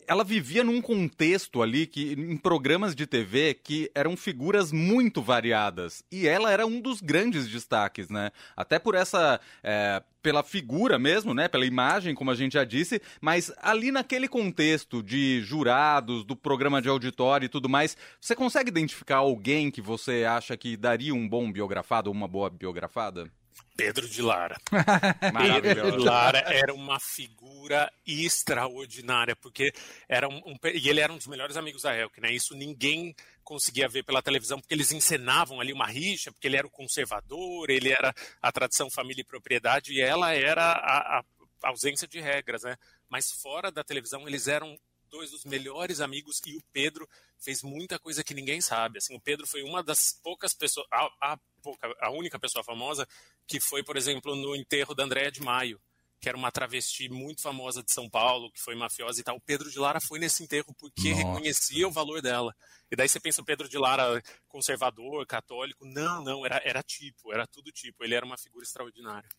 Ela 0.07 0.23
vivia 0.23 0.63
num 0.63 0.81
contexto 0.81 1.61
ali 1.61 1.87
que 1.87 2.13
em 2.13 2.37
programas 2.37 2.95
de 2.95 3.05
TV 3.05 3.53
que 3.53 3.89
eram 3.93 4.15
figuras 4.17 4.71
muito 4.71 5.21
variadas 5.21 6.03
e 6.11 6.27
ela 6.27 6.51
era 6.51 6.65
um 6.65 6.81
dos 6.81 7.01
grandes 7.01 7.47
destaques, 7.47 8.09
né? 8.09 8.31
Até 8.55 8.79
por 8.79 8.95
essa 8.95 9.39
é, 9.63 10.01
pela 10.21 10.41
figura 10.41 10.97
mesmo, 10.97 11.33
né? 11.33 11.47
Pela 11.47 11.65
imagem, 11.65 12.15
como 12.15 12.31
a 12.31 12.35
gente 12.35 12.53
já 12.53 12.63
disse, 12.63 13.01
mas 13.19 13.51
ali 13.61 13.91
naquele 13.91 14.27
contexto 14.27 15.03
de 15.03 15.41
jurados, 15.41 16.23
do 16.23 16.35
programa 16.35 16.81
de 16.81 16.87
auditório 16.87 17.45
e 17.45 17.49
tudo 17.49 17.67
mais, 17.67 17.97
você 18.19 18.35
consegue 18.35 18.69
identificar 18.69 19.17
alguém 19.17 19.69
que 19.69 19.81
você 19.81 20.23
acha 20.23 20.55
que 20.55 20.77
daria 20.77 21.13
um 21.13 21.27
bom 21.27 21.51
biografado 21.51 22.09
ou 22.09 22.15
uma 22.15 22.27
boa 22.27 22.49
biografada? 22.49 23.29
Pedro 23.75 24.07
de 24.07 24.21
Lara. 24.21 24.59
Pedro 25.61 25.91
de 25.91 25.97
Lara 25.97 26.39
era 26.39 26.73
uma 26.73 26.99
figura 26.99 27.91
extraordinária, 28.05 29.35
porque 29.35 29.73
era 30.07 30.27
um, 30.27 30.37
um, 30.45 30.57
e 30.73 30.89
ele 30.89 30.99
era 30.99 31.11
um 31.11 31.17
dos 31.17 31.27
melhores 31.27 31.57
amigos 31.57 31.81
da 31.81 31.95
Elke, 31.95 32.21
né? 32.21 32.31
Isso 32.31 32.55
ninguém 32.55 33.15
conseguia 33.43 33.87
ver 33.87 34.03
pela 34.03 34.21
televisão, 34.21 34.59
porque 34.59 34.73
eles 34.73 34.91
encenavam 34.91 35.59
ali 35.59 35.73
uma 35.73 35.87
rixa, 35.87 36.31
porque 36.31 36.47
ele 36.47 36.57
era 36.57 36.67
o 36.67 36.71
conservador, 36.71 37.69
ele 37.69 37.91
era 37.91 38.13
a 38.41 38.51
tradição 38.51 38.89
família 38.89 39.21
e 39.21 39.25
propriedade, 39.25 39.93
e 39.93 40.01
ela 40.01 40.33
era 40.33 40.71
a, 40.71 41.19
a 41.19 41.23
ausência 41.63 42.07
de 42.07 42.19
regras, 42.19 42.63
né? 42.63 42.77
Mas 43.09 43.31
fora 43.31 43.71
da 43.71 43.83
televisão, 43.83 44.27
eles 44.27 44.47
eram 44.47 44.77
dois 45.13 45.29
dos 45.29 45.45
melhores 45.45 46.01
amigos 46.01 46.41
e 46.43 46.57
o 46.57 46.63
Pedro 46.73 47.07
fez 47.37 47.61
muita 47.61 47.99
coisa 47.99 48.23
que 48.23 48.33
ninguém 48.33 48.59
sabe. 48.59 48.97
Assim, 48.97 49.15
o 49.15 49.21
Pedro 49.21 49.45
foi 49.45 49.61
uma 49.61 49.83
das 49.83 50.19
poucas 50.23 50.55
pessoas, 50.55 50.87
a, 50.91 51.33
a, 51.33 51.39
pouca, 51.61 51.87
a 52.01 52.09
única 52.09 52.39
pessoa 52.39 52.63
famosa 52.63 53.07
que 53.45 53.59
foi, 53.59 53.83
por 53.83 53.95
exemplo, 53.95 54.35
no 54.35 54.55
enterro 54.55 54.95
da 54.95 55.03
Andréa 55.03 55.31
de 55.31 55.39
Maio, 55.39 55.79
que 56.19 56.27
era 56.27 56.37
uma 56.37 56.51
travesti 56.51 57.07
muito 57.09 57.43
famosa 57.43 57.83
de 57.83 57.93
São 57.93 58.09
Paulo, 58.09 58.51
que 58.51 58.59
foi 58.59 58.73
mafiosa 58.75 59.21
e 59.21 59.23
tal. 59.23 59.35
O 59.35 59.41
Pedro 59.41 59.69
de 59.69 59.77
Lara 59.77 60.01
foi 60.01 60.17
nesse 60.17 60.41
enterro 60.41 60.73
porque 60.79 61.11
Nossa. 61.11 61.21
reconhecia 61.21 61.87
o 61.87 61.91
valor 61.91 62.19
dela. 62.19 62.55
E 62.89 62.95
daí 62.95 63.07
você 63.07 63.19
pensa 63.19 63.41
o 63.41 63.45
Pedro 63.45 63.69
de 63.69 63.77
Lara 63.77 64.19
conservador, 64.47 65.27
católico. 65.27 65.85
Não, 65.85 66.23
não, 66.23 66.43
era, 66.43 66.59
era 66.65 66.81
tipo, 66.81 67.31
era 67.31 67.45
tudo 67.45 67.71
tipo. 67.71 68.03
Ele 68.03 68.15
era 68.15 68.25
uma 68.25 68.37
figura 68.37 68.63
extraordinária. 68.63 69.29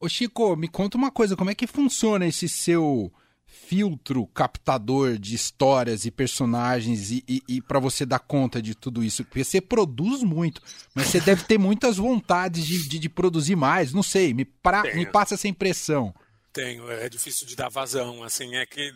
Ô 0.00 0.08
Chico, 0.08 0.56
me 0.56 0.68
conta 0.68 0.98
uma 0.98 1.12
coisa, 1.12 1.36
como 1.36 1.50
é 1.50 1.54
que 1.54 1.66
funciona 1.66 2.26
esse 2.26 2.48
seu 2.48 3.12
filtro 3.66 4.26
captador 4.28 5.18
de 5.18 5.34
histórias 5.34 6.04
e 6.04 6.10
personagens 6.10 7.10
e, 7.10 7.24
e, 7.28 7.42
e 7.48 7.60
para 7.62 7.80
você 7.80 8.06
dar 8.06 8.18
conta 8.18 8.60
de 8.60 8.74
tudo 8.74 9.02
isso? 9.02 9.24
Porque 9.24 9.42
você 9.42 9.60
produz 9.60 10.22
muito, 10.22 10.60
mas 10.94 11.08
você 11.08 11.20
deve 11.20 11.44
ter 11.44 11.58
muitas 11.58 11.96
vontades 11.96 12.64
de, 12.64 12.88
de, 12.88 12.98
de 12.98 13.08
produzir 13.08 13.56
mais. 13.56 13.92
Não 13.92 14.02
sei, 14.02 14.32
me, 14.32 14.44
pra, 14.44 14.82
me 14.94 15.06
passa 15.06 15.34
essa 15.34 15.48
impressão. 15.48 16.14
Tenho, 16.52 16.90
é 16.90 17.08
difícil 17.08 17.46
de 17.46 17.56
dar 17.56 17.68
vazão, 17.68 18.22
assim, 18.22 18.54
é 18.54 18.64
que 18.64 18.92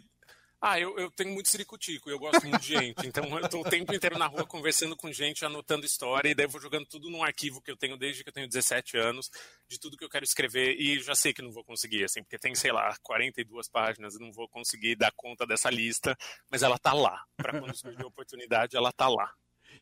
ah, 0.63 0.79
eu, 0.79 0.99
eu 0.99 1.11
tenho 1.11 1.33
muito 1.33 1.49
ciricutico, 1.49 2.11
eu 2.11 2.19
gosto 2.19 2.47
muito 2.47 2.61
de 2.61 2.69
gente. 2.69 3.07
Então 3.07 3.25
eu 3.39 3.45
estou 3.47 3.63
o 3.63 3.69
tempo 3.69 3.95
inteiro 3.95 4.19
na 4.19 4.27
rua 4.27 4.45
conversando 4.45 4.95
com 4.95 5.11
gente, 5.11 5.45
anotando 5.45 5.87
história, 5.87 6.29
e 6.29 6.35
daí 6.35 6.45
eu 6.45 6.51
vou 6.51 6.61
jogando 6.61 6.85
tudo 6.85 7.09
num 7.09 7.25
arquivo 7.25 7.63
que 7.63 7.71
eu 7.71 7.77
tenho 7.77 7.97
desde 7.97 8.23
que 8.23 8.29
eu 8.29 8.33
tenho 8.33 8.47
17 8.47 8.99
anos, 8.99 9.31
de 9.67 9.81
tudo 9.81 9.97
que 9.97 10.05
eu 10.05 10.09
quero 10.09 10.25
escrever, 10.25 10.77
e 10.79 11.01
já 11.01 11.15
sei 11.15 11.33
que 11.33 11.41
não 11.41 11.51
vou 11.51 11.65
conseguir, 11.65 12.05
assim, 12.05 12.23
porque 12.23 12.39
tem, 12.39 12.55
sei 12.55 12.73
lá, 12.73 12.95
42 13.03 13.69
páginas, 13.69 14.19
não 14.19 14.31
vou 14.33 14.47
conseguir 14.49 14.97
dar 14.97 15.13
conta 15.17 15.47
dessa 15.47 15.71
lista, 15.71 16.15
mas 16.51 16.63
ela 16.63 16.79
tá 16.79 16.93
lá. 16.93 17.25
Para 17.39 17.59
quando 17.59 17.75
surgir 17.75 18.03
a 18.03 18.07
oportunidade, 18.07 18.77
ela 18.77 18.93
tá 18.93 19.09
lá. 19.09 19.33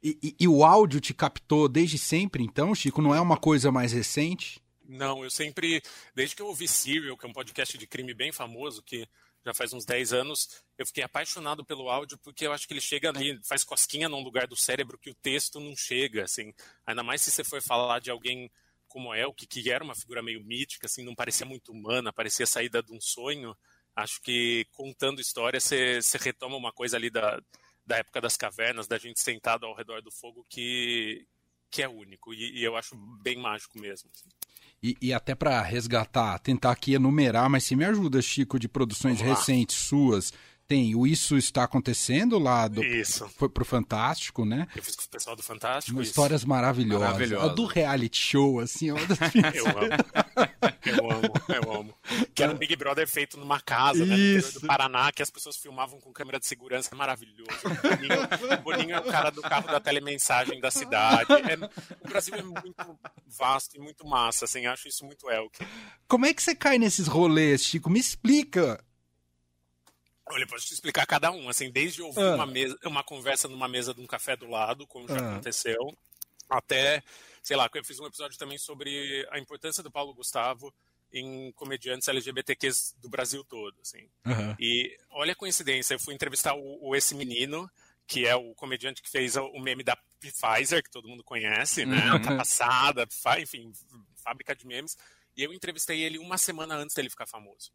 E, 0.00 0.16
e, 0.22 0.36
e 0.40 0.48
o 0.48 0.64
áudio 0.64 1.00
te 1.00 1.12
captou 1.12 1.68
desde 1.68 1.98
sempre, 1.98 2.44
então, 2.44 2.72
Chico? 2.72 3.02
Não 3.02 3.14
é 3.14 3.20
uma 3.20 3.36
coisa 3.36 3.72
mais 3.72 3.92
recente? 3.92 4.62
Não, 4.88 5.22
eu 5.22 5.30
sempre, 5.30 5.82
desde 6.14 6.36
que 6.36 6.40
eu 6.40 6.46
ouvi 6.46 6.66
Serial, 6.66 7.16
que 7.16 7.26
é 7.26 7.28
um 7.28 7.32
podcast 7.32 7.76
de 7.76 7.86
crime 7.86 8.14
bem 8.14 8.32
famoso, 8.32 8.82
que 8.82 9.06
já 9.48 9.54
faz 9.54 9.72
uns 9.72 9.84
10 9.84 10.12
anos, 10.12 10.62
eu 10.76 10.86
fiquei 10.86 11.02
apaixonado 11.02 11.64
pelo 11.64 11.88
áudio 11.88 12.18
porque 12.18 12.46
eu 12.46 12.52
acho 12.52 12.66
que 12.66 12.74
ele 12.74 12.80
chega 12.80 13.08
ali, 13.08 13.40
faz 13.44 13.64
cosquinha 13.64 14.08
num 14.08 14.22
lugar 14.22 14.46
do 14.46 14.56
cérebro 14.56 14.98
que 14.98 15.10
o 15.10 15.14
texto 15.14 15.58
não 15.58 15.74
chega, 15.74 16.24
assim. 16.24 16.52
Ainda 16.86 17.02
mais 17.02 17.22
se 17.22 17.30
você 17.30 17.42
for 17.42 17.62
falar 17.62 18.00
de 18.00 18.10
alguém 18.10 18.50
como 18.86 19.14
Elke, 19.14 19.46
que 19.46 19.70
era 19.70 19.84
uma 19.84 19.94
figura 19.94 20.22
meio 20.22 20.42
mítica, 20.44 20.86
assim, 20.86 21.04
não 21.04 21.14
parecia 21.14 21.46
muito 21.46 21.72
humana, 21.72 22.12
parecia 22.12 22.46
saída 22.46 22.82
de 22.82 22.92
um 22.92 23.00
sonho. 23.00 23.56
Acho 23.96 24.20
que 24.20 24.66
contando 24.72 25.20
história, 25.20 25.60
você 25.60 26.00
retoma 26.20 26.56
uma 26.56 26.72
coisa 26.72 26.96
ali 26.96 27.10
da, 27.10 27.40
da 27.86 27.98
época 27.98 28.20
das 28.20 28.36
cavernas, 28.36 28.86
da 28.86 28.98
gente 28.98 29.20
sentado 29.20 29.66
ao 29.66 29.74
redor 29.74 30.02
do 30.02 30.10
fogo, 30.10 30.44
que, 30.48 31.26
que 31.70 31.82
é 31.82 31.88
único. 31.88 32.34
E, 32.34 32.60
e 32.60 32.64
eu 32.64 32.76
acho 32.76 32.94
bem 33.22 33.36
mágico 33.36 33.78
mesmo. 33.78 34.10
Assim. 34.14 34.28
E, 34.82 34.96
e 35.02 35.12
até 35.12 35.34
para 35.34 35.60
resgatar, 35.60 36.38
tentar 36.38 36.70
aqui 36.70 36.94
enumerar, 36.94 37.50
mas 37.50 37.64
se 37.64 37.74
me 37.74 37.84
ajuda, 37.84 38.22
Chico, 38.22 38.58
de 38.58 38.68
produções 38.68 39.20
recentes 39.20 39.76
suas, 39.76 40.32
tem 40.68 40.94
o 40.94 41.06
Isso 41.06 41.36
Está 41.36 41.64
Acontecendo 41.64 42.38
lá 42.38 42.68
do. 42.68 42.84
Isso. 42.84 43.26
Foi 43.36 43.48
pro 43.48 43.64
Fantástico, 43.64 44.44
né? 44.44 44.68
Eu 44.76 44.82
fiz 44.82 44.94
com 44.94 45.04
o 45.04 45.08
pessoal 45.08 45.34
do 45.34 45.42
Fantástico. 45.42 46.00
Histórias 46.02 46.44
maravilhosas. 46.44 47.06
Maravilhosa. 47.06 47.54
Do 47.54 47.64
reality 47.64 48.18
show, 48.18 48.60
assim, 48.60 48.90
ó. 48.90 48.96
eu 49.54 49.66
amo. 49.66 50.68
Eu 50.84 51.10
amo, 51.10 51.32
eu 51.48 51.72
amo. 51.72 51.94
Que 52.34 52.42
era 52.42 52.52
um 52.52 52.56
Big 52.56 52.76
Brother 52.76 53.08
feito 53.08 53.38
numa 53.38 53.60
casa, 53.60 54.04
né? 54.04 54.14
No 54.16 54.60
do 54.60 54.66
Paraná, 54.66 55.10
que 55.10 55.22
as 55.22 55.30
pessoas 55.30 55.56
filmavam 55.56 55.98
com 56.00 56.12
câmera 56.12 56.38
de 56.38 56.46
segurança. 56.46 56.90
É 56.92 56.94
maravilhoso. 56.94 57.50
O 57.64 57.96
Boninho, 57.96 58.58
o 58.58 58.62
Boninho 58.62 58.94
é 58.94 59.00
o 59.00 59.04
cara 59.04 59.30
do 59.30 59.40
carro 59.40 59.68
da 59.68 59.80
telemensagem 59.80 60.60
da 60.60 60.70
cidade. 60.70 61.32
É, 61.32 62.04
o 62.04 62.08
Brasil 62.08 62.34
é 62.34 62.42
muito 62.42 62.98
vasto 63.26 63.74
e 63.74 63.80
muito 63.80 64.06
massa, 64.06 64.44
assim. 64.44 64.66
Acho 64.66 64.88
isso 64.88 65.04
muito 65.04 65.30
Elke. 65.30 65.66
Como 66.06 66.26
é 66.26 66.34
que 66.34 66.42
você 66.42 66.54
cai 66.54 66.78
nesses 66.78 67.06
rolês, 67.06 67.64
Chico? 67.64 67.88
Me 67.88 67.98
explica. 67.98 68.78
Olha, 70.30 70.46
posso 70.46 70.66
te 70.66 70.74
explicar 70.74 71.06
cada 71.06 71.30
um, 71.30 71.48
assim, 71.48 71.70
desde 71.70 72.02
ouvir 72.02 72.20
ah. 72.20 72.34
uma, 72.34 72.46
mesa, 72.46 72.78
uma 72.84 73.02
conversa 73.02 73.48
numa 73.48 73.68
mesa 73.68 73.94
de 73.94 74.00
um 74.00 74.06
café 74.06 74.36
do 74.36 74.46
lado, 74.46 74.86
como 74.86 75.08
já 75.08 75.14
ah. 75.14 75.32
aconteceu, 75.32 75.96
até, 76.48 77.02
sei 77.42 77.56
lá, 77.56 77.68
eu 77.72 77.84
fiz 77.84 77.98
um 78.00 78.06
episódio 78.06 78.38
também 78.38 78.58
sobre 78.58 79.26
a 79.30 79.38
importância 79.38 79.82
do 79.82 79.90
Paulo 79.90 80.14
Gustavo 80.14 80.72
em 81.12 81.52
comediantes 81.52 82.08
LGBTQs 82.08 82.94
do 82.98 83.08
Brasil 83.08 83.44
todo, 83.44 83.74
assim. 83.80 84.08
Uhum. 84.26 84.54
E 84.58 84.96
olha 85.10 85.32
a 85.32 85.36
coincidência, 85.36 85.94
eu 85.94 86.00
fui 86.00 86.14
entrevistar 86.14 86.54
o, 86.54 86.88
o, 86.88 86.96
esse 86.96 87.14
menino, 87.14 87.70
que 88.06 88.26
é 88.26 88.34
o 88.34 88.54
comediante 88.54 89.02
que 89.02 89.10
fez 89.10 89.36
o 89.36 89.58
meme 89.58 89.82
da 89.82 89.96
Pfizer, 90.20 90.82
que 90.82 90.90
todo 90.90 91.08
mundo 91.08 91.24
conhece, 91.24 91.86
né? 91.86 92.12
Uhum. 92.12 92.22
Tá 92.22 92.36
passada, 92.36 93.06
enfim, 93.38 93.72
fábrica 94.16 94.54
de 94.54 94.66
memes. 94.66 94.96
E 95.36 95.42
eu 95.42 95.52
entrevistei 95.52 96.02
ele 96.02 96.18
uma 96.18 96.36
semana 96.36 96.74
antes 96.76 96.94
dele 96.94 97.10
ficar 97.10 97.26
famoso. 97.26 97.70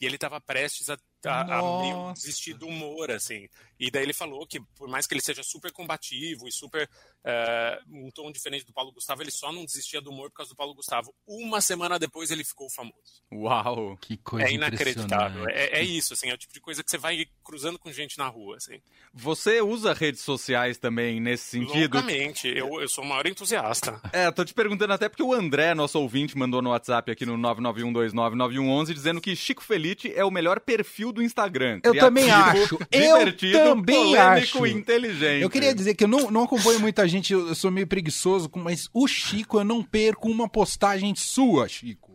E 0.00 0.06
ele 0.06 0.16
estava 0.16 0.40
prestes 0.40 0.88
a 0.88 0.98
a, 1.28 1.58
a 1.58 1.80
meio 1.80 2.12
desistir 2.12 2.54
do 2.54 2.66
humor, 2.66 3.10
assim. 3.10 3.48
E 3.78 3.90
daí 3.90 4.04
ele 4.04 4.12
falou 4.12 4.46
que, 4.46 4.60
por 4.76 4.88
mais 4.88 5.06
que 5.08 5.14
ele 5.14 5.20
seja 5.20 5.42
super 5.42 5.72
combativo 5.72 6.46
e 6.46 6.52
super 6.52 6.88
uh, 7.24 8.04
um 8.04 8.10
tom 8.12 8.30
diferente 8.30 8.64
do 8.64 8.72
Paulo 8.72 8.92
Gustavo, 8.92 9.22
ele 9.22 9.30
só 9.30 9.50
não 9.50 9.64
desistia 9.64 10.00
do 10.00 10.10
humor 10.10 10.30
por 10.30 10.36
causa 10.36 10.50
do 10.50 10.56
Paulo 10.56 10.74
Gustavo. 10.74 11.12
Uma 11.26 11.60
semana 11.60 11.98
depois 11.98 12.30
ele 12.30 12.44
ficou 12.44 12.70
famoso. 12.70 13.22
Uau, 13.32 13.96
que 13.96 14.16
coisa 14.18 14.46
É 14.46 14.52
inacreditável. 14.52 15.48
É, 15.48 15.80
é, 15.80 15.82
isso, 15.82 16.14
assim, 16.14 16.30
é 16.30 16.34
o 16.34 16.38
tipo 16.38 16.52
de 16.52 16.60
coisa 16.60 16.82
que 16.84 16.90
você 16.90 16.98
vai 16.98 17.26
cruzando 17.42 17.78
com 17.78 17.90
gente 17.90 18.18
na 18.18 18.28
rua, 18.28 18.56
assim. 18.56 18.80
Você 19.12 19.60
usa 19.60 19.92
redes 19.92 20.20
sociais 20.20 20.78
também 20.78 21.20
nesse 21.20 21.44
sentido? 21.44 21.94
Loucamente, 21.94 22.46
eu, 22.46 22.80
eu 22.80 22.88
sou 22.88 23.02
o 23.02 23.06
maior 23.06 23.26
entusiasta. 23.26 24.00
É, 24.12 24.30
tô 24.30 24.44
te 24.44 24.54
perguntando 24.54 24.92
até 24.92 25.08
porque 25.08 25.22
o 25.22 25.32
André, 25.32 25.74
nosso 25.74 25.98
ouvinte, 25.98 26.36
mandou 26.36 26.62
no 26.62 26.70
WhatsApp 26.70 27.10
aqui 27.10 27.26
no 27.26 27.36
991299111 27.36 28.94
dizendo 28.94 29.20
que 29.20 29.34
Chico 29.34 29.62
Felite 29.62 30.12
é 30.14 30.24
o 30.24 30.30
melhor 30.30 30.60
perfil 30.60 31.11
do 31.12 31.22
Instagram. 31.22 31.80
Eu 31.84 31.96
também 31.96 32.30
acho. 32.30 32.78
Eu 32.90 33.64
também 33.64 34.16
acho. 34.16 34.66
inteligente. 34.66 35.42
Eu 35.42 35.50
queria 35.50 35.74
dizer 35.74 35.94
que 35.94 36.04
eu 36.04 36.08
não, 36.08 36.30
não 36.30 36.44
acompanho 36.44 36.80
muita 36.80 37.06
gente, 37.06 37.32
eu 37.32 37.54
sou 37.54 37.70
meio 37.70 37.86
preguiçoso, 37.86 38.50
mas 38.56 38.88
o 38.92 39.06
Chico 39.06 39.58
eu 39.58 39.64
não 39.64 39.82
perco 39.82 40.28
uma 40.28 40.48
postagem 40.48 41.14
sua, 41.14 41.68
Chico. 41.68 42.12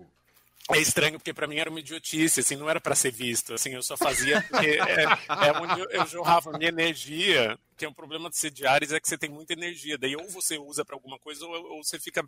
É 0.70 0.80
estranho 0.80 1.18
porque 1.18 1.34
para 1.34 1.48
mim 1.48 1.58
era 1.58 1.70
uma 1.70 1.80
idiotice, 1.80 2.42
assim, 2.42 2.58
não 2.58 2.70
era 2.70 2.82
para 2.82 2.94
ser 2.94 3.12
visto, 3.12 3.54
assim, 3.54 3.74
eu 3.74 3.82
só 3.82 3.96
fazia 3.96 4.42
porque 4.42 4.66
é, 4.68 5.04
é 5.04 5.52
onde 5.62 5.80
eu, 5.80 5.90
eu 5.92 6.06
jorrava 6.08 6.52
minha 6.58 6.68
energia, 6.68 7.58
que 7.78 7.86
é 7.86 7.90
um 7.90 7.94
problema 7.94 8.30
de 8.30 8.38
ser 8.38 8.52
diários 8.52 8.92
é 8.92 9.00
que 9.00 9.08
você 9.08 9.18
tem 9.18 9.30
muita 9.30 9.54
energia, 9.54 9.98
daí 9.98 10.16
ou 10.18 10.28
você 10.30 10.58
usa 10.58 10.84
para 10.84 10.96
alguma 10.96 11.18
coisa 11.20 11.46
ou, 11.46 11.76
ou 11.76 11.84
você 11.84 11.98
fica 11.98 12.22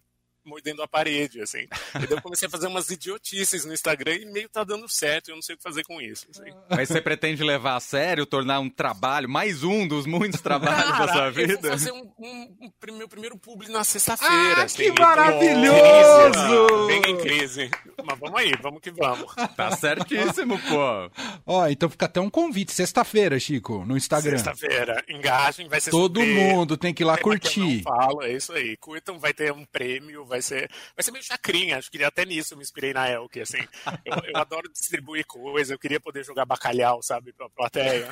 mordendo 0.46 0.82
a 0.82 0.88
parede, 0.88 1.42
assim. 1.42 1.68
E 1.96 2.08
daí 2.08 2.12
eu 2.12 2.22
comecei 2.22 2.48
a 2.48 2.52
fazer 2.52 2.68
umas 2.68 2.90
idiotices 2.90 3.66
no 3.66 3.74
Instagram 3.74 4.16
e 4.16 4.26
meio 4.26 4.50
tá 4.50 4.64
dando 4.64 4.88
certo, 4.88 5.30
eu 5.30 5.36
não 5.36 5.42
sei 5.42 5.56
o 5.56 5.58
que 5.58 5.64
fazer 5.64 5.84
com 5.84 6.02
isso. 6.02 6.28
Assim. 6.30 6.52
Mas 6.70 6.90
você 6.90 7.02
pretende 7.02 7.44
levar 7.44 7.76
a 7.76 7.80
sério, 7.80 8.26
tornar 8.26 8.60
um 8.60 8.70
trabalho, 8.70 9.30
mais 9.30 9.64
um 9.64 9.88
dos 9.88 10.06
muitos 10.06 10.42
trabalhos 10.42 10.92
Cara, 10.92 11.06
da 11.06 11.14
sua 11.14 11.30
vida? 11.32 11.54
Eu 11.54 11.62
vou 11.62 11.72
fazer 11.72 11.92
um, 11.92 12.12
um, 12.20 12.58
um 12.62 12.98
meu 12.98 13.08
primeiro 13.08 13.38
publi 13.38 13.70
na 13.70 13.84
sexta-feira. 13.84 14.62
Ah, 14.62 14.64
assim, 14.64 14.94
que 14.94 15.00
maravilhoso! 15.00 16.88
Bem 16.88 17.02
em 17.08 17.18
crise. 17.18 17.70
Mas 18.04 18.20
vamos 18.20 18.40
aí, 18.40 18.54
vamos 18.62 18.82
que 18.82 18.92
vamos. 18.92 19.34
Tá 19.56 19.72
certíssimo, 19.76 20.60
pô. 20.60 21.12
Ó, 21.46 21.68
então 21.68 21.90
fica 21.90 22.06
até 22.06 22.20
um 22.20 22.30
convite, 22.30 22.72
sexta-feira, 22.72 23.40
Chico, 23.40 23.86
no 23.86 23.98
Instagram. 23.98 24.38
Sexta-feira, 24.38 25.04
engajem, 25.08 25.68
vai 25.68 25.80
ser 25.82 25.92
Todo 25.92 26.20
super... 26.20 26.34
mundo 26.34 26.78
tem 26.78 26.94
que 26.94 27.04
ir 27.04 27.06
lá 27.06 27.18
curtir. 27.18 27.84
eu 27.86 27.92
não 27.92 28.00
falo, 28.00 28.24
é 28.24 28.34
isso 28.34 28.54
aí. 28.54 28.78
Curtam, 28.78 29.20
vai 29.20 29.34
ter 29.34 29.52
um 29.52 29.66
prêmio, 29.66 30.26
vai 30.30 30.42
ser, 30.42 30.72
vai 30.96 31.04
ser 31.04 31.12
meio 31.12 31.24
chacrinha. 31.24 31.78
Acho 31.78 31.92
que 31.92 32.02
até 32.04 32.26
nisso 32.26 32.54
eu 32.54 32.58
me 32.58 32.64
inspirei 32.64 32.94
na 32.94 33.10
Elke, 33.10 33.42
assim. 33.42 33.60
Eu, 34.06 34.16
eu 34.34 34.38
adoro 34.40 34.72
distribuir 34.72 35.26
coisa, 35.26 35.74
eu 35.74 35.80
queria 35.80 36.00
poder 36.00 36.24
jogar 36.24 36.46
bacalhau, 36.46 37.04
sabe, 37.04 37.34
pra 37.34 37.50
plateia. 37.50 38.08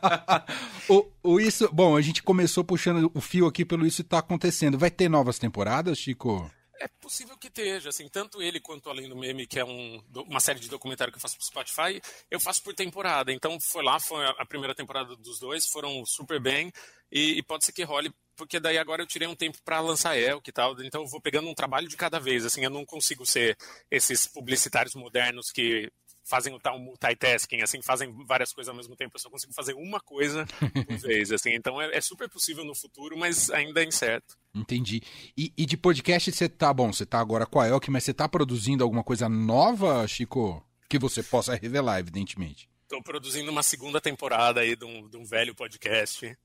o, 0.88 1.06
o 1.22 1.40
isso, 1.40 1.68
bom, 1.72 1.96
a 1.96 2.00
gente 2.00 2.22
começou 2.22 2.64
puxando 2.64 3.10
o 3.12 3.20
fio 3.20 3.46
aqui 3.46 3.64
pelo 3.64 3.86
isso 3.86 4.02
tá 4.02 4.18
acontecendo. 4.18 4.78
Vai 4.78 4.90
ter 4.90 5.10
novas 5.10 5.38
temporadas, 5.38 5.98
Chico? 5.98 6.50
É 6.82 6.88
possível 7.00 7.38
que 7.38 7.46
esteja, 7.46 7.90
assim, 7.90 8.08
tanto 8.08 8.42
ele 8.42 8.58
quanto 8.58 8.90
Além 8.90 9.08
do 9.08 9.14
Meme, 9.14 9.46
que 9.46 9.60
é 9.60 9.64
um, 9.64 10.02
uma 10.26 10.40
série 10.40 10.58
de 10.58 10.68
documentário 10.68 11.12
que 11.12 11.16
eu 11.16 11.20
faço 11.20 11.36
pro 11.36 11.46
Spotify, 11.46 12.02
eu 12.28 12.40
faço 12.40 12.60
por 12.60 12.74
temporada. 12.74 13.32
Então 13.32 13.56
foi 13.60 13.84
lá, 13.84 14.00
foi 14.00 14.24
a 14.26 14.44
primeira 14.44 14.74
temporada 14.74 15.14
dos 15.14 15.38
dois, 15.38 15.64
foram 15.68 16.04
super 16.04 16.40
bem, 16.40 16.72
e, 17.10 17.38
e 17.38 17.42
pode 17.42 17.64
ser 17.64 17.72
que 17.72 17.84
role, 17.84 18.12
porque 18.36 18.58
daí 18.60 18.78
agora 18.78 19.02
eu 19.02 19.06
tirei 19.06 19.28
um 19.28 19.34
tempo 19.34 19.58
para 19.64 19.80
lançar 19.80 20.16
Elk 20.16 20.48
e 20.48 20.52
tal, 20.52 20.80
então 20.82 21.02
eu 21.02 21.08
vou 21.08 21.20
pegando 21.20 21.48
um 21.48 21.54
trabalho 21.54 21.88
de 21.88 21.96
cada 21.96 22.18
vez, 22.18 22.44
assim, 22.44 22.64
eu 22.64 22.70
não 22.70 22.84
consigo 22.84 23.24
ser 23.26 23.56
esses 23.90 24.26
publicitários 24.26 24.94
modernos 24.94 25.50
que 25.50 25.90
fazem 26.24 26.54
o 26.54 26.60
tal 26.60 26.78
multitasking, 26.78 27.62
assim, 27.62 27.82
fazem 27.82 28.10
várias 28.24 28.52
coisas 28.52 28.68
ao 28.68 28.76
mesmo 28.76 28.96
tempo. 28.96 29.16
Eu 29.16 29.20
só 29.20 29.28
consigo 29.28 29.52
fazer 29.52 29.74
uma 29.74 30.00
coisa 30.00 30.46
por 30.86 30.96
vez, 30.98 31.32
assim. 31.32 31.50
Então 31.50 31.80
é, 31.80 31.96
é, 31.96 32.00
super 32.00 32.28
possível 32.28 32.64
no 32.64 32.74
futuro, 32.74 33.16
mas 33.16 33.50
ainda 33.50 33.82
é 33.82 33.84
incerto. 33.84 34.36
Entendi. 34.54 35.02
E, 35.36 35.52
e 35.56 35.66
de 35.66 35.76
podcast 35.76 36.30
você 36.30 36.48
tá, 36.48 36.72
bom, 36.72 36.92
você 36.92 37.04
tá 37.04 37.18
agora 37.18 37.46
com 37.46 37.60
a 37.60 37.68
Elk, 37.68 37.90
mas 37.90 38.04
você 38.04 38.14
tá 38.14 38.28
produzindo 38.28 38.84
alguma 38.84 39.02
coisa 39.02 39.28
nova, 39.28 40.06
Chico? 40.06 40.64
Que 40.88 40.98
você 40.98 41.22
possa 41.22 41.54
revelar, 41.54 41.98
evidentemente. 41.98 42.68
Estou 42.82 43.02
produzindo 43.02 43.50
uma 43.50 43.62
segunda 43.62 44.00
temporada 44.00 44.60
aí 44.60 44.76
de 44.76 44.84
um, 44.84 45.08
de 45.08 45.16
um 45.16 45.24
velho 45.24 45.54
podcast 45.54 46.36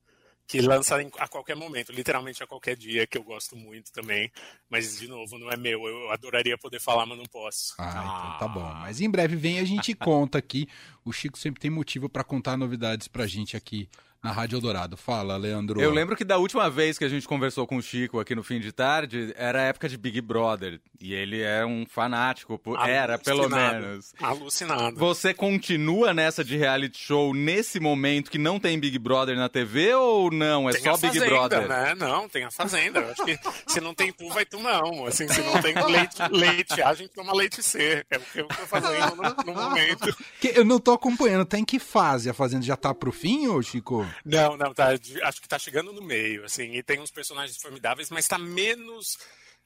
que 0.47 0.62
lança 0.62 0.95
a 1.19 1.27
qualquer 1.27 1.55
momento, 1.55 1.91
literalmente 1.91 2.41
a 2.41 2.47
qualquer 2.47 2.77
dia, 2.77 3.05
que 3.05 3.17
eu 3.17 3.23
gosto 3.23 3.55
muito 3.55 3.91
também. 3.91 4.31
Mas, 4.69 4.97
de 4.97 5.07
novo, 5.07 5.38
não 5.38 5.51
é 5.51 5.57
meu. 5.57 5.86
Eu 5.86 6.10
adoraria 6.12 6.57
poder 6.57 6.79
falar, 6.79 7.05
mas 7.05 7.17
não 7.17 7.25
posso. 7.25 7.75
Ah, 7.77 8.36
então 8.38 8.47
tá 8.47 8.53
bom. 8.53 8.73
Mas 8.75 9.01
em 9.01 9.10
breve 9.10 9.36
vem 9.36 9.60
a 9.60 9.65
gente 9.65 9.93
conta 9.93 10.38
aqui. 10.38 10.67
O 11.03 11.12
Chico 11.12 11.38
sempre 11.38 11.60
tem 11.60 11.69
motivo 11.69 12.07
para 12.07 12.23
contar 12.23 12.55
novidades 12.55 13.07
pra 13.07 13.27
gente 13.27 13.57
aqui 13.57 13.89
na 14.23 14.32
Rádio 14.32 14.58
Eldorado. 14.58 14.97
Fala, 14.97 15.38
Leandro. 15.38 15.82
Eu 15.82 15.91
lembro 15.91 16.15
que 16.15 16.23
da 16.23 16.38
última 16.38 16.69
vez 16.69 16.97
que 16.97 17.06
a 17.06 17.10
gente 17.10 17.27
conversou 17.27 17.67
com 17.67 17.77
o 17.77 17.82
Chico 17.82 18.19
aqui 18.19 18.36
no 18.36 18.43
fim 18.43 18.60
de 18.60 18.71
tarde, 18.71 19.34
era 19.38 19.60
a 19.60 19.63
época 19.63 19.88
de 19.88 19.97
Big 19.97 20.19
Brother. 20.21 20.80
E 20.99 21.13
ele 21.13 21.41
é 21.41 21.65
um 21.65 21.86
fanático, 21.86 22.60
era 22.86 23.17
pelo 23.17 23.49
menos. 23.49 24.13
Alucinado. 24.21 24.97
Você 24.97 25.34
continua 25.34 26.13
nessa 26.13 26.43
de 26.43 26.58
reality 26.58 26.97
show 26.97 27.34
nesse 27.34 27.80
momento 27.80 28.32
que 28.32 28.38
não 28.38 28.60
tem 28.60 28.80
Big 28.80 28.97
Brother 28.97 29.36
na 29.36 29.49
TV 29.49 29.93
ou 29.93 30.32
não? 30.32 30.69
É 30.69 30.73
tem 30.73 30.84
só 30.84 30.97
Big 30.97 31.19
Brother? 31.19 31.67
Né? 31.67 31.95
Não, 31.95 32.27
tem 32.27 32.43
a 32.43 32.51
Fazenda. 32.51 32.99
Eu 32.99 33.12
acho 33.12 33.25
que 33.25 33.39
se 33.67 33.80
não 33.80 33.93
tem 33.93 34.12
tu, 34.12 34.27
vai 34.30 34.45
tu 34.45 34.60
não. 34.60 35.06
Assim, 35.06 35.27
se 35.27 35.41
não 35.41 35.62
tem 35.62 35.75
leite, 35.86 36.17
leite 36.32 36.82
A, 36.82 36.89
a 36.89 36.93
gente 36.93 37.10
toma 37.10 37.34
leite 37.34 37.62
C. 37.62 38.06
É 38.10 38.17
o 38.17 38.21
que 38.21 38.39
eu 38.39 38.47
tô 38.47 38.65
fazendo 38.65 39.15
no, 39.15 39.53
no 39.53 39.62
momento. 39.62 40.15
Que 40.39 40.53
eu 40.56 40.65
não 40.65 40.80
tô 40.80 40.93
acompanhando. 40.93 41.45
Tá 41.45 41.60
em 41.60 41.65
que 41.65 41.80
fase? 41.80 42.30
A 42.30 42.34
Fazenda 42.34 42.65
já 42.65 42.75
tá 42.75 42.93
pro 42.93 43.12
fim, 43.12 43.47
ô 43.47 43.62
Chico? 43.62 44.07
Não, 44.26 44.58
não, 44.58 44.74
tá. 44.74 44.89
Acho 45.24 45.41
que 45.41 45.48
tá 45.48 45.58
chegando 45.58 45.93
no 45.93 46.02
meio, 46.02 46.46
assim, 46.46 46.74
e 46.74 46.84
tem 46.84 47.00
uns 47.00 47.12
personagens 47.12 47.58
formidáveis, 47.58 48.10
mas 48.10 48.28
tá 48.28 48.38
menos 48.38 49.17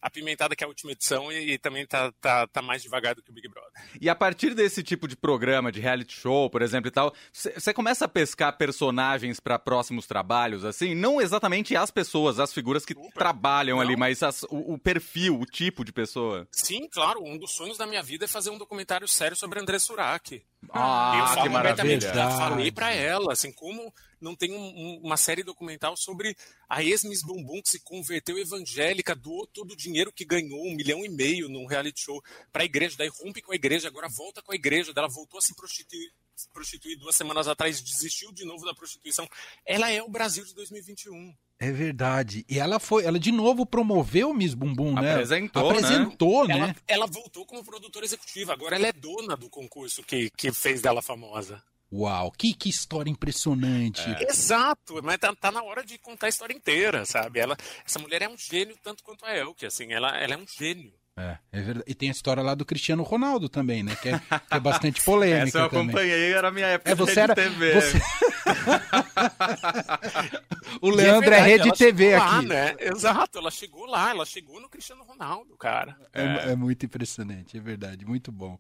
apimentada 0.02 0.56
que 0.56 0.64
a 0.64 0.68
última 0.68 0.92
edição 0.92 1.32
e, 1.32 1.54
e, 1.54 1.58
também 1.60 1.86
tá, 1.86 2.12
tá, 2.20 2.48
tá 2.48 2.62
mais 2.62 2.82
devagar 2.82 3.14
do 3.14 3.22
que 3.22 3.30
o 3.30 3.34
Big 3.34 3.48
Brother. 3.48 3.72
E 4.00 4.10
a 4.10 4.16
partir 4.16 4.56
desse 4.56 4.82
tipo 4.82 5.08
de 5.08 5.16
programa, 5.16 5.72
de 5.72 5.80
reality 5.80 6.14
show, 6.14 6.50
por 6.50 6.62
exemplo 6.62 6.88
e 6.88 6.92
tal, 6.92 7.14
você 7.32 7.74
começa 7.74 8.06
a 8.06 8.08
pescar 8.08 8.58
personagens 8.58 9.40
para 9.40 9.60
próximos 9.60 10.08
trabalhos, 10.08 10.66
assim? 10.66 10.96
Não 10.96 11.22
exatamente 11.22 11.76
as 11.76 11.92
pessoas, 11.92 12.40
as 12.40 12.52
figuras 12.52 12.84
que 12.84 12.96
Super. 12.96 13.12
trabalham 13.14 13.78
Não. 13.78 13.84
ali, 13.84 13.96
mas 13.96 14.24
as, 14.24 14.42
o, 14.44 14.74
o, 14.74 14.78
perfil, 14.80 15.40
o 15.40 15.46
tipo 15.46 15.86
de 15.86 15.94
pessoa. 15.94 16.48
Sim, 16.52 16.88
claro. 16.90 17.24
Um 17.24 17.38
dos 17.38 17.52
sonhos 17.52 17.78
da 17.78 17.86
minha 17.86 18.02
vida 18.02 18.26
é 18.26 18.28
fazer 18.28 18.50
um 18.50 18.58
documentário 18.58 19.08
sério 19.08 19.38
sobre 19.38 19.60
André 19.60 19.78
Surak. 19.78 20.44
Ah, 20.72 21.34
eu 21.38 21.44
que 21.44 21.50
maravilha. 21.50 22.12
Falei 22.38 22.72
para 22.72 22.92
ela, 22.92 23.34
assim, 23.34 23.52
como 23.52 23.94
não 24.22 24.36
tem 24.36 24.54
um, 24.54 25.02
uma 25.04 25.18
série 25.18 25.44
documental 25.44 25.98
sobre 25.98 26.36
a 26.70 26.84
ex-Miss 26.84 27.24
Bumbum 27.24 27.62
que 27.62 27.72
se 27.72 27.80
converteu 27.80 28.38
evangélica, 28.38 29.16
doou 29.16 29.48
todo 29.48 29.72
o 29.72 29.76
dinheiro 29.76 30.12
que 30.12 30.24
ganhou, 30.24 30.66
um 30.66 30.76
milhão 30.76 31.04
e 31.04 31.10
meio 31.10 31.50
num 31.50 31.66
reality 31.66 32.02
show 32.02 32.22
para 32.52 32.62
a 32.64 32.66
igreja, 32.66 32.96
daí 32.98 33.10
rompe 33.10 33.42
com 33.42 33.52
a 33.52 33.56
igreja, 33.56 33.88
agora 33.88 34.08
volta 34.08 34.42
com 34.42 34.52
a 34.52 34.56
igreja, 34.56 34.94
ela 34.96 35.08
voltou 35.08 35.38
a 35.40 35.42
se 35.42 35.56
prostituir, 35.56 36.12
prostituir 36.54 36.98
duas 36.98 37.16
semanas 37.16 37.48
atrás, 37.48 37.82
desistiu 37.82 38.32
de 38.32 38.46
novo 38.46 38.66
da 38.66 38.74
prostituição. 38.74 39.28
Ela 39.66 39.92
é 39.92 40.02
o 40.02 40.10
Brasil 40.10 40.46
de 40.46 40.54
2021. 40.54 41.36
É 41.60 41.72
verdade. 41.72 42.44
E 42.50 42.58
ela 42.58 42.80
foi, 42.80 43.06
ela 43.06 43.20
de 43.20 43.32
novo 43.32 43.68
promoveu 43.68 44.34
Miss 44.34 44.56
Bumbum, 44.56 44.96
né? 44.96 45.14
Apresentou, 45.14 45.70
Apresentou, 45.70 46.48
né? 46.48 46.56
né? 46.56 46.76
Ela, 46.88 47.04
ela, 47.04 47.08
voltou 47.08 47.46
como 47.46 47.64
produtora 47.64 48.04
executiva. 48.04 48.54
Agora 48.54 48.76
ela 48.76 48.88
é 48.88 48.92
dona 48.92 49.38
do 49.38 49.48
concurso 49.48 50.02
que, 50.02 50.32
que 50.32 50.52
fez 50.52 50.82
dela 50.82 51.04
famosa. 51.04 51.62
Uau, 51.92 52.32
que, 52.32 52.54
que 52.54 52.70
história 52.70 53.10
impressionante. 53.10 54.02
É. 54.02 54.30
Exato, 54.30 55.02
mas 55.04 55.18
tá, 55.18 55.36
tá, 55.36 55.52
na 55.52 55.62
hora 55.62 55.84
de 55.84 55.98
contar 55.98 56.28
a 56.28 56.30
história 56.30 56.54
inteira, 56.54 57.06
sabe? 57.06 57.40
Ela, 57.40 57.58
essa 57.86 58.00
mulher 58.00 58.22
é 58.22 58.30
um 58.30 58.38
gênio 58.38 58.76
tanto 58.82 59.04
quanto 59.04 59.26
a 59.26 59.36
Elke, 59.36 59.66
assim, 59.66 59.92
ela, 59.92 60.18
ela 60.18 60.34
é 60.34 60.38
um 60.38 60.46
gênio. 60.48 60.94
É, 61.18 61.38
é 61.52 61.62
verdade. 61.62 61.86
E 61.88 61.94
tem 61.94 62.08
a 62.08 62.14
história 62.14 62.42
lá 62.42 62.56
do 62.56 62.64
Cristiano 62.64 63.04
Ronaldo 63.04 63.50
também, 63.50 63.84
né? 63.84 63.98
Que 64.02 64.10
é, 64.10 64.20
que 64.20 64.26
é 64.50 64.60
bastante 64.60 65.04
polêmica. 65.04 65.44
Essa 65.50 65.60
eu 65.60 65.70
também. 65.70 65.90
acompanhei, 65.90 66.34
era 66.34 66.48
a 66.48 66.52
minha 66.52 66.68
época 66.68 66.92
é, 66.92 66.96
você 66.96 67.14
de 67.14 67.20
era, 67.20 67.36
TV. 67.36 67.74
Você... 67.74 68.00
o 70.82 70.90
Leandro 70.90 71.34
é, 71.34 71.40
verdade, 71.42 71.42
é 71.42 71.58
rede 71.58 71.72
TV 71.78 72.18
lá, 72.18 72.38
aqui. 72.38 72.48
Né? 72.48 72.76
Exato, 72.80 73.38
ela 73.38 73.52
chegou 73.52 73.86
lá, 73.86 74.12
ela 74.12 74.26
chegou 74.26 74.62
no 74.62 74.70
Cristiano 74.70 75.04
Ronaldo, 75.04 75.58
cara. 75.58 75.98
É, 76.14 76.52
é 76.52 76.56
muito 76.56 76.86
impressionante, 76.86 77.58
é 77.58 77.60
verdade, 77.60 78.06
muito 78.06 78.32
bom. 78.32 78.58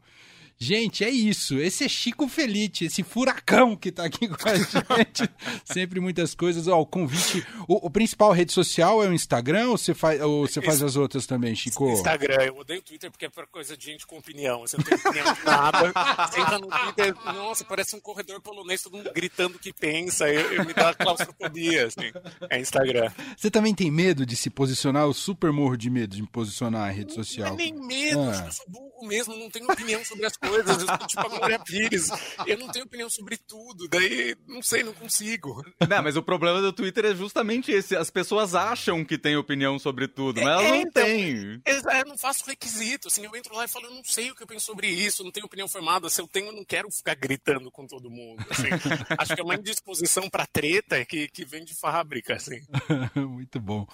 Gente, 0.63 1.03
é 1.03 1.09
isso. 1.09 1.57
Esse 1.57 1.85
é 1.85 1.89
Chico 1.89 2.27
Felite, 2.27 2.85
esse 2.85 3.01
furacão 3.01 3.75
que 3.75 3.91
tá 3.91 4.05
aqui 4.05 4.27
com 4.27 4.47
a 4.47 4.53
gente. 4.53 5.27
Sempre 5.65 5.99
muitas 5.99 6.35
coisas. 6.35 6.67
Ó, 6.67 6.81
o 6.81 6.85
convite. 6.85 7.43
O, 7.67 7.87
o, 7.87 7.89
principal 7.89 8.31
rede 8.31 8.51
social 8.53 9.03
é 9.03 9.07
o 9.07 9.13
Instagram 9.13 9.69
ou 9.69 9.77
você 9.79 9.95
faz, 9.95 10.21
ou 10.21 10.45
você 10.45 10.61
faz 10.61 10.83
as 10.83 10.95
outras 10.95 11.25
também, 11.25 11.55
Chico? 11.55 11.89
Instagram. 11.89 12.43
Eu 12.43 12.57
odeio 12.57 12.79
o 12.79 12.83
Twitter 12.83 13.09
porque 13.09 13.25
é 13.25 13.29
pra 13.29 13.47
coisa 13.47 13.75
de 13.75 13.83
gente 13.83 14.05
com 14.05 14.19
opinião. 14.19 14.59
Você 14.59 14.77
não 14.77 14.83
tem 14.83 14.99
opinião 14.99 15.33
de 15.33 15.43
nada. 15.43 15.91
Você 16.27 16.39
entra 16.39 16.59
no 16.59 16.67
Twitter, 16.67 17.15
nossa, 17.33 17.65
parece 17.65 17.95
um 17.95 17.99
corredor 17.99 18.39
polonês, 18.39 18.83
todo 18.83 18.97
mundo 18.97 19.11
gritando 19.15 19.55
o 19.55 19.59
que 19.59 19.73
pensa. 19.73 20.29
Eu, 20.29 20.53
eu 20.53 20.63
me 20.63 20.75
dá 20.75 20.93
claustrofobia, 20.93 21.87
assim. 21.87 22.11
É 22.51 22.59
Instagram. 22.59 23.11
Você 23.35 23.49
também 23.49 23.73
tem 23.73 23.89
medo 23.89 24.27
de 24.27 24.35
se 24.35 24.51
posicionar? 24.51 25.05
Eu 25.05 25.13
super 25.13 25.51
morro 25.51 25.75
de 25.75 25.89
medo 25.89 26.15
de 26.15 26.21
me 26.21 26.27
posicionar 26.27 26.91
em 26.91 26.97
rede 26.97 27.15
social. 27.15 27.47
Não 27.47 27.55
é 27.55 27.57
nem 27.57 27.73
medo, 27.73 28.21
ah. 28.21 28.43
eu 28.45 28.51
sou 28.51 28.65
burro 28.69 29.07
mesmo, 29.07 29.35
não 29.35 29.49
tenho 29.49 29.65
opinião 29.65 30.05
sobre 30.05 30.27
as 30.27 30.37
coisas 30.37 30.50
coisas, 30.51 30.81
eu 30.81 30.87
sou 30.87 31.07
tipo 31.07 31.21
a 31.21 31.29
Glória 31.29 31.59
Pires. 31.59 32.09
Eu 32.45 32.57
não 32.57 32.67
tenho 32.67 32.85
opinião 32.85 33.09
sobre 33.09 33.37
tudo, 33.37 33.87
daí 33.87 34.35
não 34.47 34.61
sei, 34.61 34.83
não 34.83 34.93
consigo. 34.93 35.63
Não, 35.87 36.03
mas 36.03 36.17
o 36.17 36.23
problema 36.23 36.61
do 36.61 36.73
Twitter 36.73 37.05
é 37.05 37.15
justamente 37.15 37.71
esse. 37.71 37.95
As 37.95 38.09
pessoas 38.09 38.53
acham 38.55 39.03
que 39.05 39.17
têm 39.17 39.37
opinião 39.37 39.79
sobre 39.79 40.07
tudo, 40.07 40.41
mas 40.41 40.47
elas 40.47 40.65
é, 40.65 40.69
não 40.69 40.81
então, 40.81 41.03
têm. 41.03 41.61
Eu 41.65 42.05
não 42.05 42.17
faço 42.17 42.45
requisito, 42.45 43.07
assim, 43.07 43.25
eu 43.25 43.35
entro 43.35 43.55
lá 43.55 43.65
e 43.65 43.67
falo, 43.67 43.85
eu 43.85 43.91
não 43.91 44.03
sei 44.03 44.31
o 44.31 44.35
que 44.35 44.43
eu 44.43 44.47
penso 44.47 44.65
sobre 44.65 44.87
isso, 44.87 45.23
não 45.23 45.31
tenho 45.31 45.45
opinião 45.45 45.67
formada. 45.67 46.09
Se 46.09 46.21
eu 46.21 46.27
tenho, 46.27 46.47
eu 46.47 46.53
não 46.53 46.65
quero 46.65 46.89
ficar 46.91 47.15
gritando 47.15 47.71
com 47.71 47.85
todo 47.85 48.09
mundo. 48.09 48.43
Assim. 48.49 48.67
Acho 49.17 49.35
que 49.35 49.41
é 49.41 49.43
uma 49.43 49.55
indisposição 49.55 50.29
pra 50.29 50.45
treta 50.45 51.03
que, 51.05 51.27
que 51.29 51.45
vem 51.45 51.63
de 51.63 51.73
fábrica, 51.73 52.35
assim. 52.35 52.61
Muito 53.15 53.59
bom. 53.59 53.87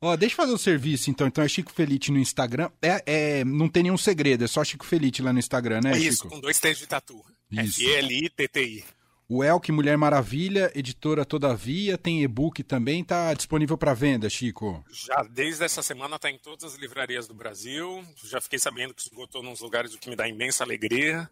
Ó, 0.00 0.16
deixa 0.16 0.34
eu 0.34 0.36
fazer 0.36 0.52
um 0.52 0.58
serviço, 0.58 1.10
então. 1.10 1.26
Então 1.26 1.42
é 1.42 1.48
Chico 1.48 1.72
Felite 1.72 2.12
no 2.12 2.18
Instagram. 2.18 2.70
É, 2.80 3.02
é, 3.06 3.44
não 3.44 3.68
tem 3.68 3.82
nenhum 3.82 3.96
segredo, 3.96 4.44
é 4.44 4.46
só 4.46 4.62
Chico 4.62 4.86
Felite 4.86 5.22
lá 5.22 5.32
no 5.32 5.38
Instagram, 5.38 5.80
né, 5.82 5.95
Chico? 5.98 6.12
Isso, 6.12 6.28
com 6.28 6.40
dois 6.40 6.58
T's 6.58 6.78
de 6.78 6.86
tatu. 6.86 7.24
F-L-I-T-T-I. 7.52 8.84
O 9.28 9.42
Elk 9.42 9.72
Mulher 9.72 9.98
Maravilha, 9.98 10.70
editora 10.72 11.24
Todavia, 11.24 11.98
tem 11.98 12.22
e-book 12.22 12.62
também, 12.62 13.00
está 13.02 13.34
disponível 13.34 13.76
para 13.76 13.92
venda, 13.92 14.30
Chico? 14.30 14.84
Já 14.88 15.24
desde 15.24 15.64
essa 15.64 15.82
semana 15.82 16.14
está 16.14 16.30
em 16.30 16.38
todas 16.38 16.62
as 16.62 16.78
livrarias 16.78 17.26
do 17.26 17.34
Brasil. 17.34 18.04
Já 18.24 18.40
fiquei 18.40 18.58
sabendo 18.58 18.94
que 18.94 19.02
esgotou 19.02 19.42
nos 19.42 19.60
lugares, 19.60 19.94
o 19.94 19.98
que 19.98 20.08
me 20.08 20.14
dá 20.14 20.28
imensa 20.28 20.62
alegria. 20.62 21.28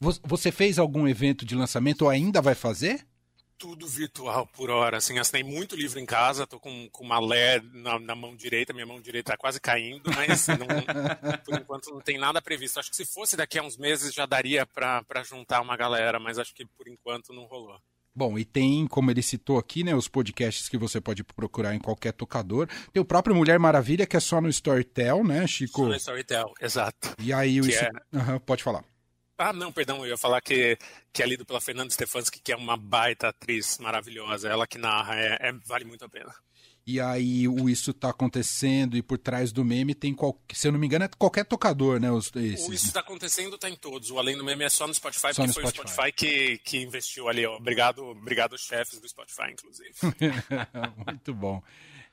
Você 0.00 0.50
fez 0.50 0.78
algum 0.78 1.06
evento 1.06 1.44
de 1.44 1.54
lançamento 1.54 2.02
ou 2.02 2.08
ainda 2.08 2.40
vai 2.40 2.54
fazer? 2.54 3.06
Tudo 3.58 3.86
virtual 3.86 4.46
por 4.48 4.70
hora. 4.70 4.98
Assim, 4.98 5.18
assinei 5.18 5.42
muito 5.42 5.76
livro 5.76 5.98
em 5.98 6.06
casa, 6.06 6.46
tô 6.46 6.58
com, 6.58 6.88
com 6.90 7.04
uma 7.04 7.18
lé 7.18 7.60
na, 7.72 7.98
na, 7.98 8.14
mão 8.14 8.34
direita, 8.36 8.72
minha 8.72 8.86
mão 8.86 9.00
direita 9.00 9.32
tá 9.32 9.38
quase 9.38 9.60
caindo, 9.60 10.10
mas 10.14 10.46
não, 10.48 11.38
por 11.44 11.58
enquanto 11.58 11.90
não 11.90 12.00
tem 12.00 12.18
nada 12.18 12.42
previsto. 12.42 12.78
Acho 12.78 12.90
que 12.90 12.96
se 12.96 13.06
fosse 13.06 13.36
daqui 13.36 13.58
a 13.58 13.62
uns 13.62 13.76
meses 13.76 14.12
já 14.12 14.26
daria 14.26 14.66
para 14.66 15.22
juntar 15.24 15.60
uma 15.60 15.76
galera, 15.76 16.18
mas 16.18 16.38
acho 16.38 16.54
que 16.54 16.66
por 16.66 16.88
enquanto 16.88 17.32
não 17.32 17.44
rolou. 17.44 17.78
Bom, 18.16 18.38
e 18.38 18.44
tem, 18.44 18.86
como 18.86 19.10
ele 19.10 19.22
citou 19.22 19.58
aqui, 19.58 19.82
né, 19.82 19.92
os 19.92 20.06
podcasts 20.06 20.68
que 20.68 20.78
você 20.78 21.00
pode 21.00 21.24
procurar 21.24 21.74
em 21.74 21.80
qualquer 21.80 22.12
tocador. 22.12 22.68
Tem 22.92 23.02
o 23.02 23.04
próprio 23.04 23.34
Mulher 23.34 23.58
Maravilha, 23.58 24.06
que 24.06 24.16
é 24.16 24.20
só 24.20 24.40
no 24.40 24.48
Storytel, 24.48 25.24
né, 25.24 25.44
Chico? 25.48 25.82
Só 25.82 25.88
no 25.88 25.96
Storytel, 25.96 26.52
exato. 26.60 27.16
E 27.20 27.32
aí, 27.32 27.60
o... 27.60 27.68
é... 27.68 27.90
uhum, 28.12 28.38
pode 28.38 28.62
falar. 28.62 28.84
Ah, 29.36 29.52
não, 29.52 29.72
perdão, 29.72 29.98
eu 29.98 30.06
ia 30.06 30.16
falar 30.16 30.40
que, 30.40 30.78
que 31.12 31.22
é 31.22 31.26
lido 31.26 31.44
pela 31.44 31.60
Fernanda 31.60 31.90
Stefanski, 31.90 32.40
que 32.40 32.52
é 32.52 32.56
uma 32.56 32.76
baita 32.76 33.28
atriz 33.28 33.78
maravilhosa. 33.78 34.48
Ela 34.48 34.66
que 34.66 34.78
narra, 34.78 35.16
é, 35.16 35.48
é 35.48 35.52
vale 35.66 35.84
muito 35.84 36.04
a 36.04 36.08
pena. 36.08 36.32
E 36.86 37.00
aí 37.00 37.48
o 37.48 37.68
isso 37.68 37.92
está 37.92 38.10
acontecendo 38.10 38.94
e 38.94 39.02
por 39.02 39.16
trás 39.16 39.52
do 39.52 39.64
meme 39.64 39.94
tem, 39.94 40.14
qual, 40.14 40.38
se 40.52 40.68
eu 40.68 40.72
não 40.72 40.78
me 40.78 40.86
engano, 40.86 41.06
é 41.06 41.08
qualquer 41.18 41.44
tocador, 41.46 41.98
né? 41.98 42.10
Os, 42.10 42.30
esses, 42.36 42.68
o 42.68 42.74
isso 42.74 42.86
está 42.86 43.00
acontecendo 43.00 43.54
está 43.54 43.70
em 43.70 43.76
todos. 43.76 44.10
O 44.10 44.18
Além 44.18 44.36
do 44.36 44.44
Meme 44.44 44.64
é 44.64 44.68
só 44.68 44.86
no 44.86 44.92
Spotify, 44.92 45.32
só 45.32 45.42
porque 45.42 45.46
no 45.46 45.52
foi 45.54 45.66
Spotify. 45.66 45.80
o 45.80 45.88
Spotify 45.88 46.12
que, 46.12 46.58
que 46.58 46.82
investiu 46.82 47.26
ali. 47.26 47.46
Ó. 47.46 47.56
Obrigado, 47.56 48.04
obrigado 48.04 48.58
chefes 48.58 49.00
do 49.00 49.08
Spotify, 49.08 49.52
inclusive. 49.52 49.94
muito 51.06 51.32
bom. 51.32 51.62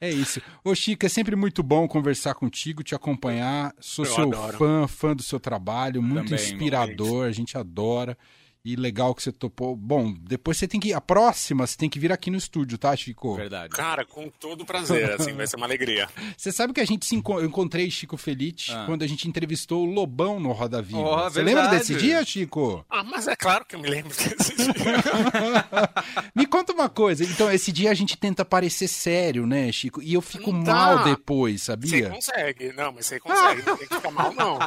É 0.01 0.09
isso. 0.09 0.41
Ô, 0.63 0.73
Chico, 0.73 1.05
é 1.05 1.09
sempre 1.09 1.35
muito 1.35 1.61
bom 1.61 1.87
conversar 1.87 2.33
contigo, 2.33 2.81
te 2.81 2.95
acompanhar. 2.95 3.71
Sou 3.79 4.03
Eu 4.03 4.11
seu 4.11 4.23
adoro. 4.23 4.57
fã, 4.57 4.87
fã 4.87 5.15
do 5.15 5.21
seu 5.21 5.39
trabalho, 5.39 6.01
muito 6.01 6.29
Também, 6.29 6.43
inspirador, 6.43 7.27
a 7.27 7.31
gente 7.31 7.55
adora. 7.55 8.17
E 8.63 8.75
legal 8.75 9.15
que 9.15 9.23
você 9.23 9.31
topou. 9.31 9.75
Bom, 9.75 10.13
depois 10.21 10.55
você 10.55 10.67
tem 10.67 10.79
que. 10.79 10.93
A 10.93 11.01
próxima 11.01 11.65
você 11.65 11.75
tem 11.75 11.89
que 11.89 11.97
vir 11.97 12.11
aqui 12.11 12.29
no 12.29 12.37
estúdio, 12.37 12.77
tá, 12.77 12.95
Chico? 12.95 13.35
Verdade. 13.35 13.73
Cara, 13.73 14.05
com 14.05 14.29
todo 14.29 14.63
prazer, 14.63 15.13
assim, 15.13 15.33
vai 15.33 15.47
ser 15.47 15.55
uma 15.55 15.65
alegria. 15.65 16.07
Você 16.37 16.51
sabe 16.51 16.73
que 16.73 16.81
a 16.81 16.85
gente 16.85 17.05
se 17.05 17.15
enco... 17.15 17.39
eu 17.39 17.45
encontrei 17.45 17.89
Chico 17.91 18.17
Felite 18.17 18.71
ah. 18.71 18.85
quando 18.85 19.03
a 19.03 19.07
gente 19.07 19.27
entrevistou 19.27 19.83
o 19.83 19.91
Lobão 19.91 20.39
no 20.39 20.51
Roda 20.51 20.81
Viva. 20.81 21.01
Oh, 21.01 21.29
você 21.29 21.41
lembra 21.41 21.67
desse 21.67 21.93
dia, 21.95 22.23
Chico? 22.25 22.85
Ah, 22.89 23.03
mas 23.03 23.27
é 23.27 23.35
claro 23.35 23.65
que 23.65 23.75
eu 23.75 23.79
me 23.79 23.89
lembro 23.89 24.09
desse 24.09 24.55
dia. 24.55 24.73
me 26.35 26.45
conta 26.45 26.73
uma 26.73 26.89
coisa. 26.89 27.23
Então, 27.23 27.51
esse 27.51 27.71
dia 27.71 27.91
a 27.91 27.93
gente 27.93 28.17
tenta 28.17 28.43
parecer 28.43 28.87
sério, 28.87 29.45
né, 29.45 29.71
Chico? 29.71 30.01
E 30.01 30.13
eu 30.13 30.21
fico 30.21 30.51
não 30.51 30.61
mal 30.63 31.03
depois, 31.03 31.63
sabia? 31.63 32.05
Você 32.05 32.09
consegue. 32.09 32.73
Não, 32.73 32.91
mas 32.91 33.05
você 33.05 33.19
consegue. 33.19 33.63
não 33.65 33.77
tem 33.77 33.87
que 33.87 33.95
ficar 33.95 34.11
mal, 34.11 34.33
não. 34.33 34.59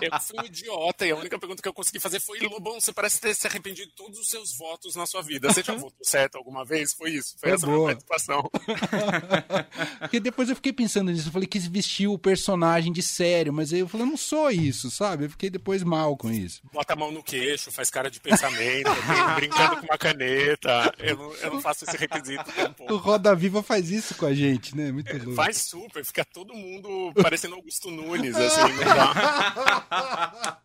Eu 0.00 0.20
fui 0.20 0.40
um 0.40 0.44
idiota 0.44 1.06
e 1.06 1.10
a 1.10 1.16
única 1.16 1.38
pergunta 1.38 1.62
que 1.62 1.68
eu 1.68 1.74
consegui 1.74 2.00
fazer 2.00 2.20
foi: 2.20 2.38
Lobão, 2.40 2.80
você 2.80 2.92
parece 2.92 3.20
ter 3.20 3.33
se 3.34 3.46
arrependido 3.46 3.88
de 3.88 3.94
todos 3.94 4.18
os 4.18 4.28
seus 4.28 4.56
votos 4.56 4.94
na 4.96 5.06
sua 5.06 5.22
vida. 5.22 5.52
Você 5.52 5.62
já 5.62 5.74
votou 5.76 5.92
certo 6.02 6.36
alguma 6.36 6.64
vez? 6.64 6.92
Foi 6.92 7.10
isso? 7.10 7.34
Foi 7.38 7.50
É 7.50 7.54
essa 7.54 7.66
boa. 7.66 7.78
minha 7.78 7.88
participação. 7.96 8.50
Porque 10.00 10.20
depois 10.20 10.48
eu 10.48 10.56
fiquei 10.56 10.72
pensando 10.72 11.10
nisso, 11.10 11.28
eu 11.28 11.32
falei 11.32 11.46
que 11.48 11.58
vestir 11.58 12.06
o 12.08 12.18
personagem 12.18 12.92
de 12.92 13.02
sério, 13.02 13.52
mas 13.52 13.72
aí 13.72 13.80
eu 13.80 13.88
falei, 13.88 14.06
não 14.06 14.16
sou 14.16 14.50
isso, 14.50 14.90
sabe? 14.90 15.24
Eu 15.26 15.30
fiquei 15.30 15.50
depois 15.50 15.82
mal 15.82 16.16
com 16.16 16.30
isso. 16.30 16.60
Bota 16.72 16.92
a 16.92 16.96
mão 16.96 17.10
no 17.10 17.22
queixo, 17.22 17.70
faz 17.72 17.90
cara 17.90 18.10
de 18.10 18.20
pensamento, 18.20 18.90
brin- 18.90 19.34
brincando 19.48 19.76
com 19.78 19.86
uma 19.86 19.98
caneta. 19.98 20.94
Eu 20.98 21.16
não, 21.16 21.32
eu 21.34 21.50
não 21.54 21.60
faço 21.60 21.84
esse 21.84 21.96
requisito 21.96 22.44
um 22.88 22.94
O. 22.94 22.96
Roda 22.96 23.34
Viva 23.34 23.62
faz 23.62 23.90
isso 23.90 24.14
com 24.14 24.26
a 24.26 24.34
gente, 24.34 24.76
né? 24.76 24.90
Muito 24.92 25.12
louco. 25.16 25.34
Faz 25.34 25.56
super, 25.58 26.04
fica 26.04 26.24
todo 26.24 26.54
mundo 26.54 27.12
parecendo 27.22 27.54
Augusto 27.54 27.90
Nunes, 27.90 28.34
assim, 28.36 28.60
não 28.72 28.84
dá. 28.84 30.58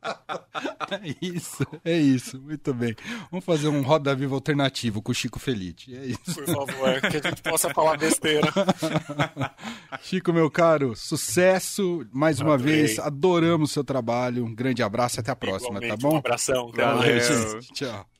É 0.92 1.16
isso, 1.22 1.66
é 1.86 1.98
isso, 1.98 2.40
muito 2.42 2.59
bem. 2.74 2.96
Vamos 3.32 3.46
fazer 3.46 3.68
um 3.68 3.82
Roda 3.82 4.14
Viva 4.16 4.36
alternativo 4.36 5.02
com 5.02 5.12
o 5.12 5.16
Chico 5.16 5.40
Felite. 5.40 5.96
É 5.96 6.06
isso. 6.06 6.36
Por 6.36 6.46
favor, 6.46 7.02
que 7.02 7.18
a 7.18 7.30
gente 7.30 7.42
possa 7.42 7.70
falar 7.74 7.98
besteira. 7.98 8.52
Chico, 10.04 10.32
meu 10.34 10.50
caro, 10.52 10.96
sucesso 10.96 12.06
mais 12.12 12.40
uma 12.40 12.56
Adorei. 12.56 12.76
vez. 12.84 13.00
Adoramos 13.00 13.72
seu 13.72 13.84
trabalho. 13.84 14.46
Um 14.46 14.54
grande 14.54 14.84
abraço 14.84 15.20
e 15.20 15.22
até 15.22 15.32
a 15.32 15.36
próxima, 15.36 15.80
tá 15.80 15.86
Igualmente, 15.86 16.02
bom? 16.02 16.14
Um 16.16 16.18
abração. 16.18 16.70
Até 16.74 16.84
Valeu. 16.86 17.62
Tchau. 17.74 18.19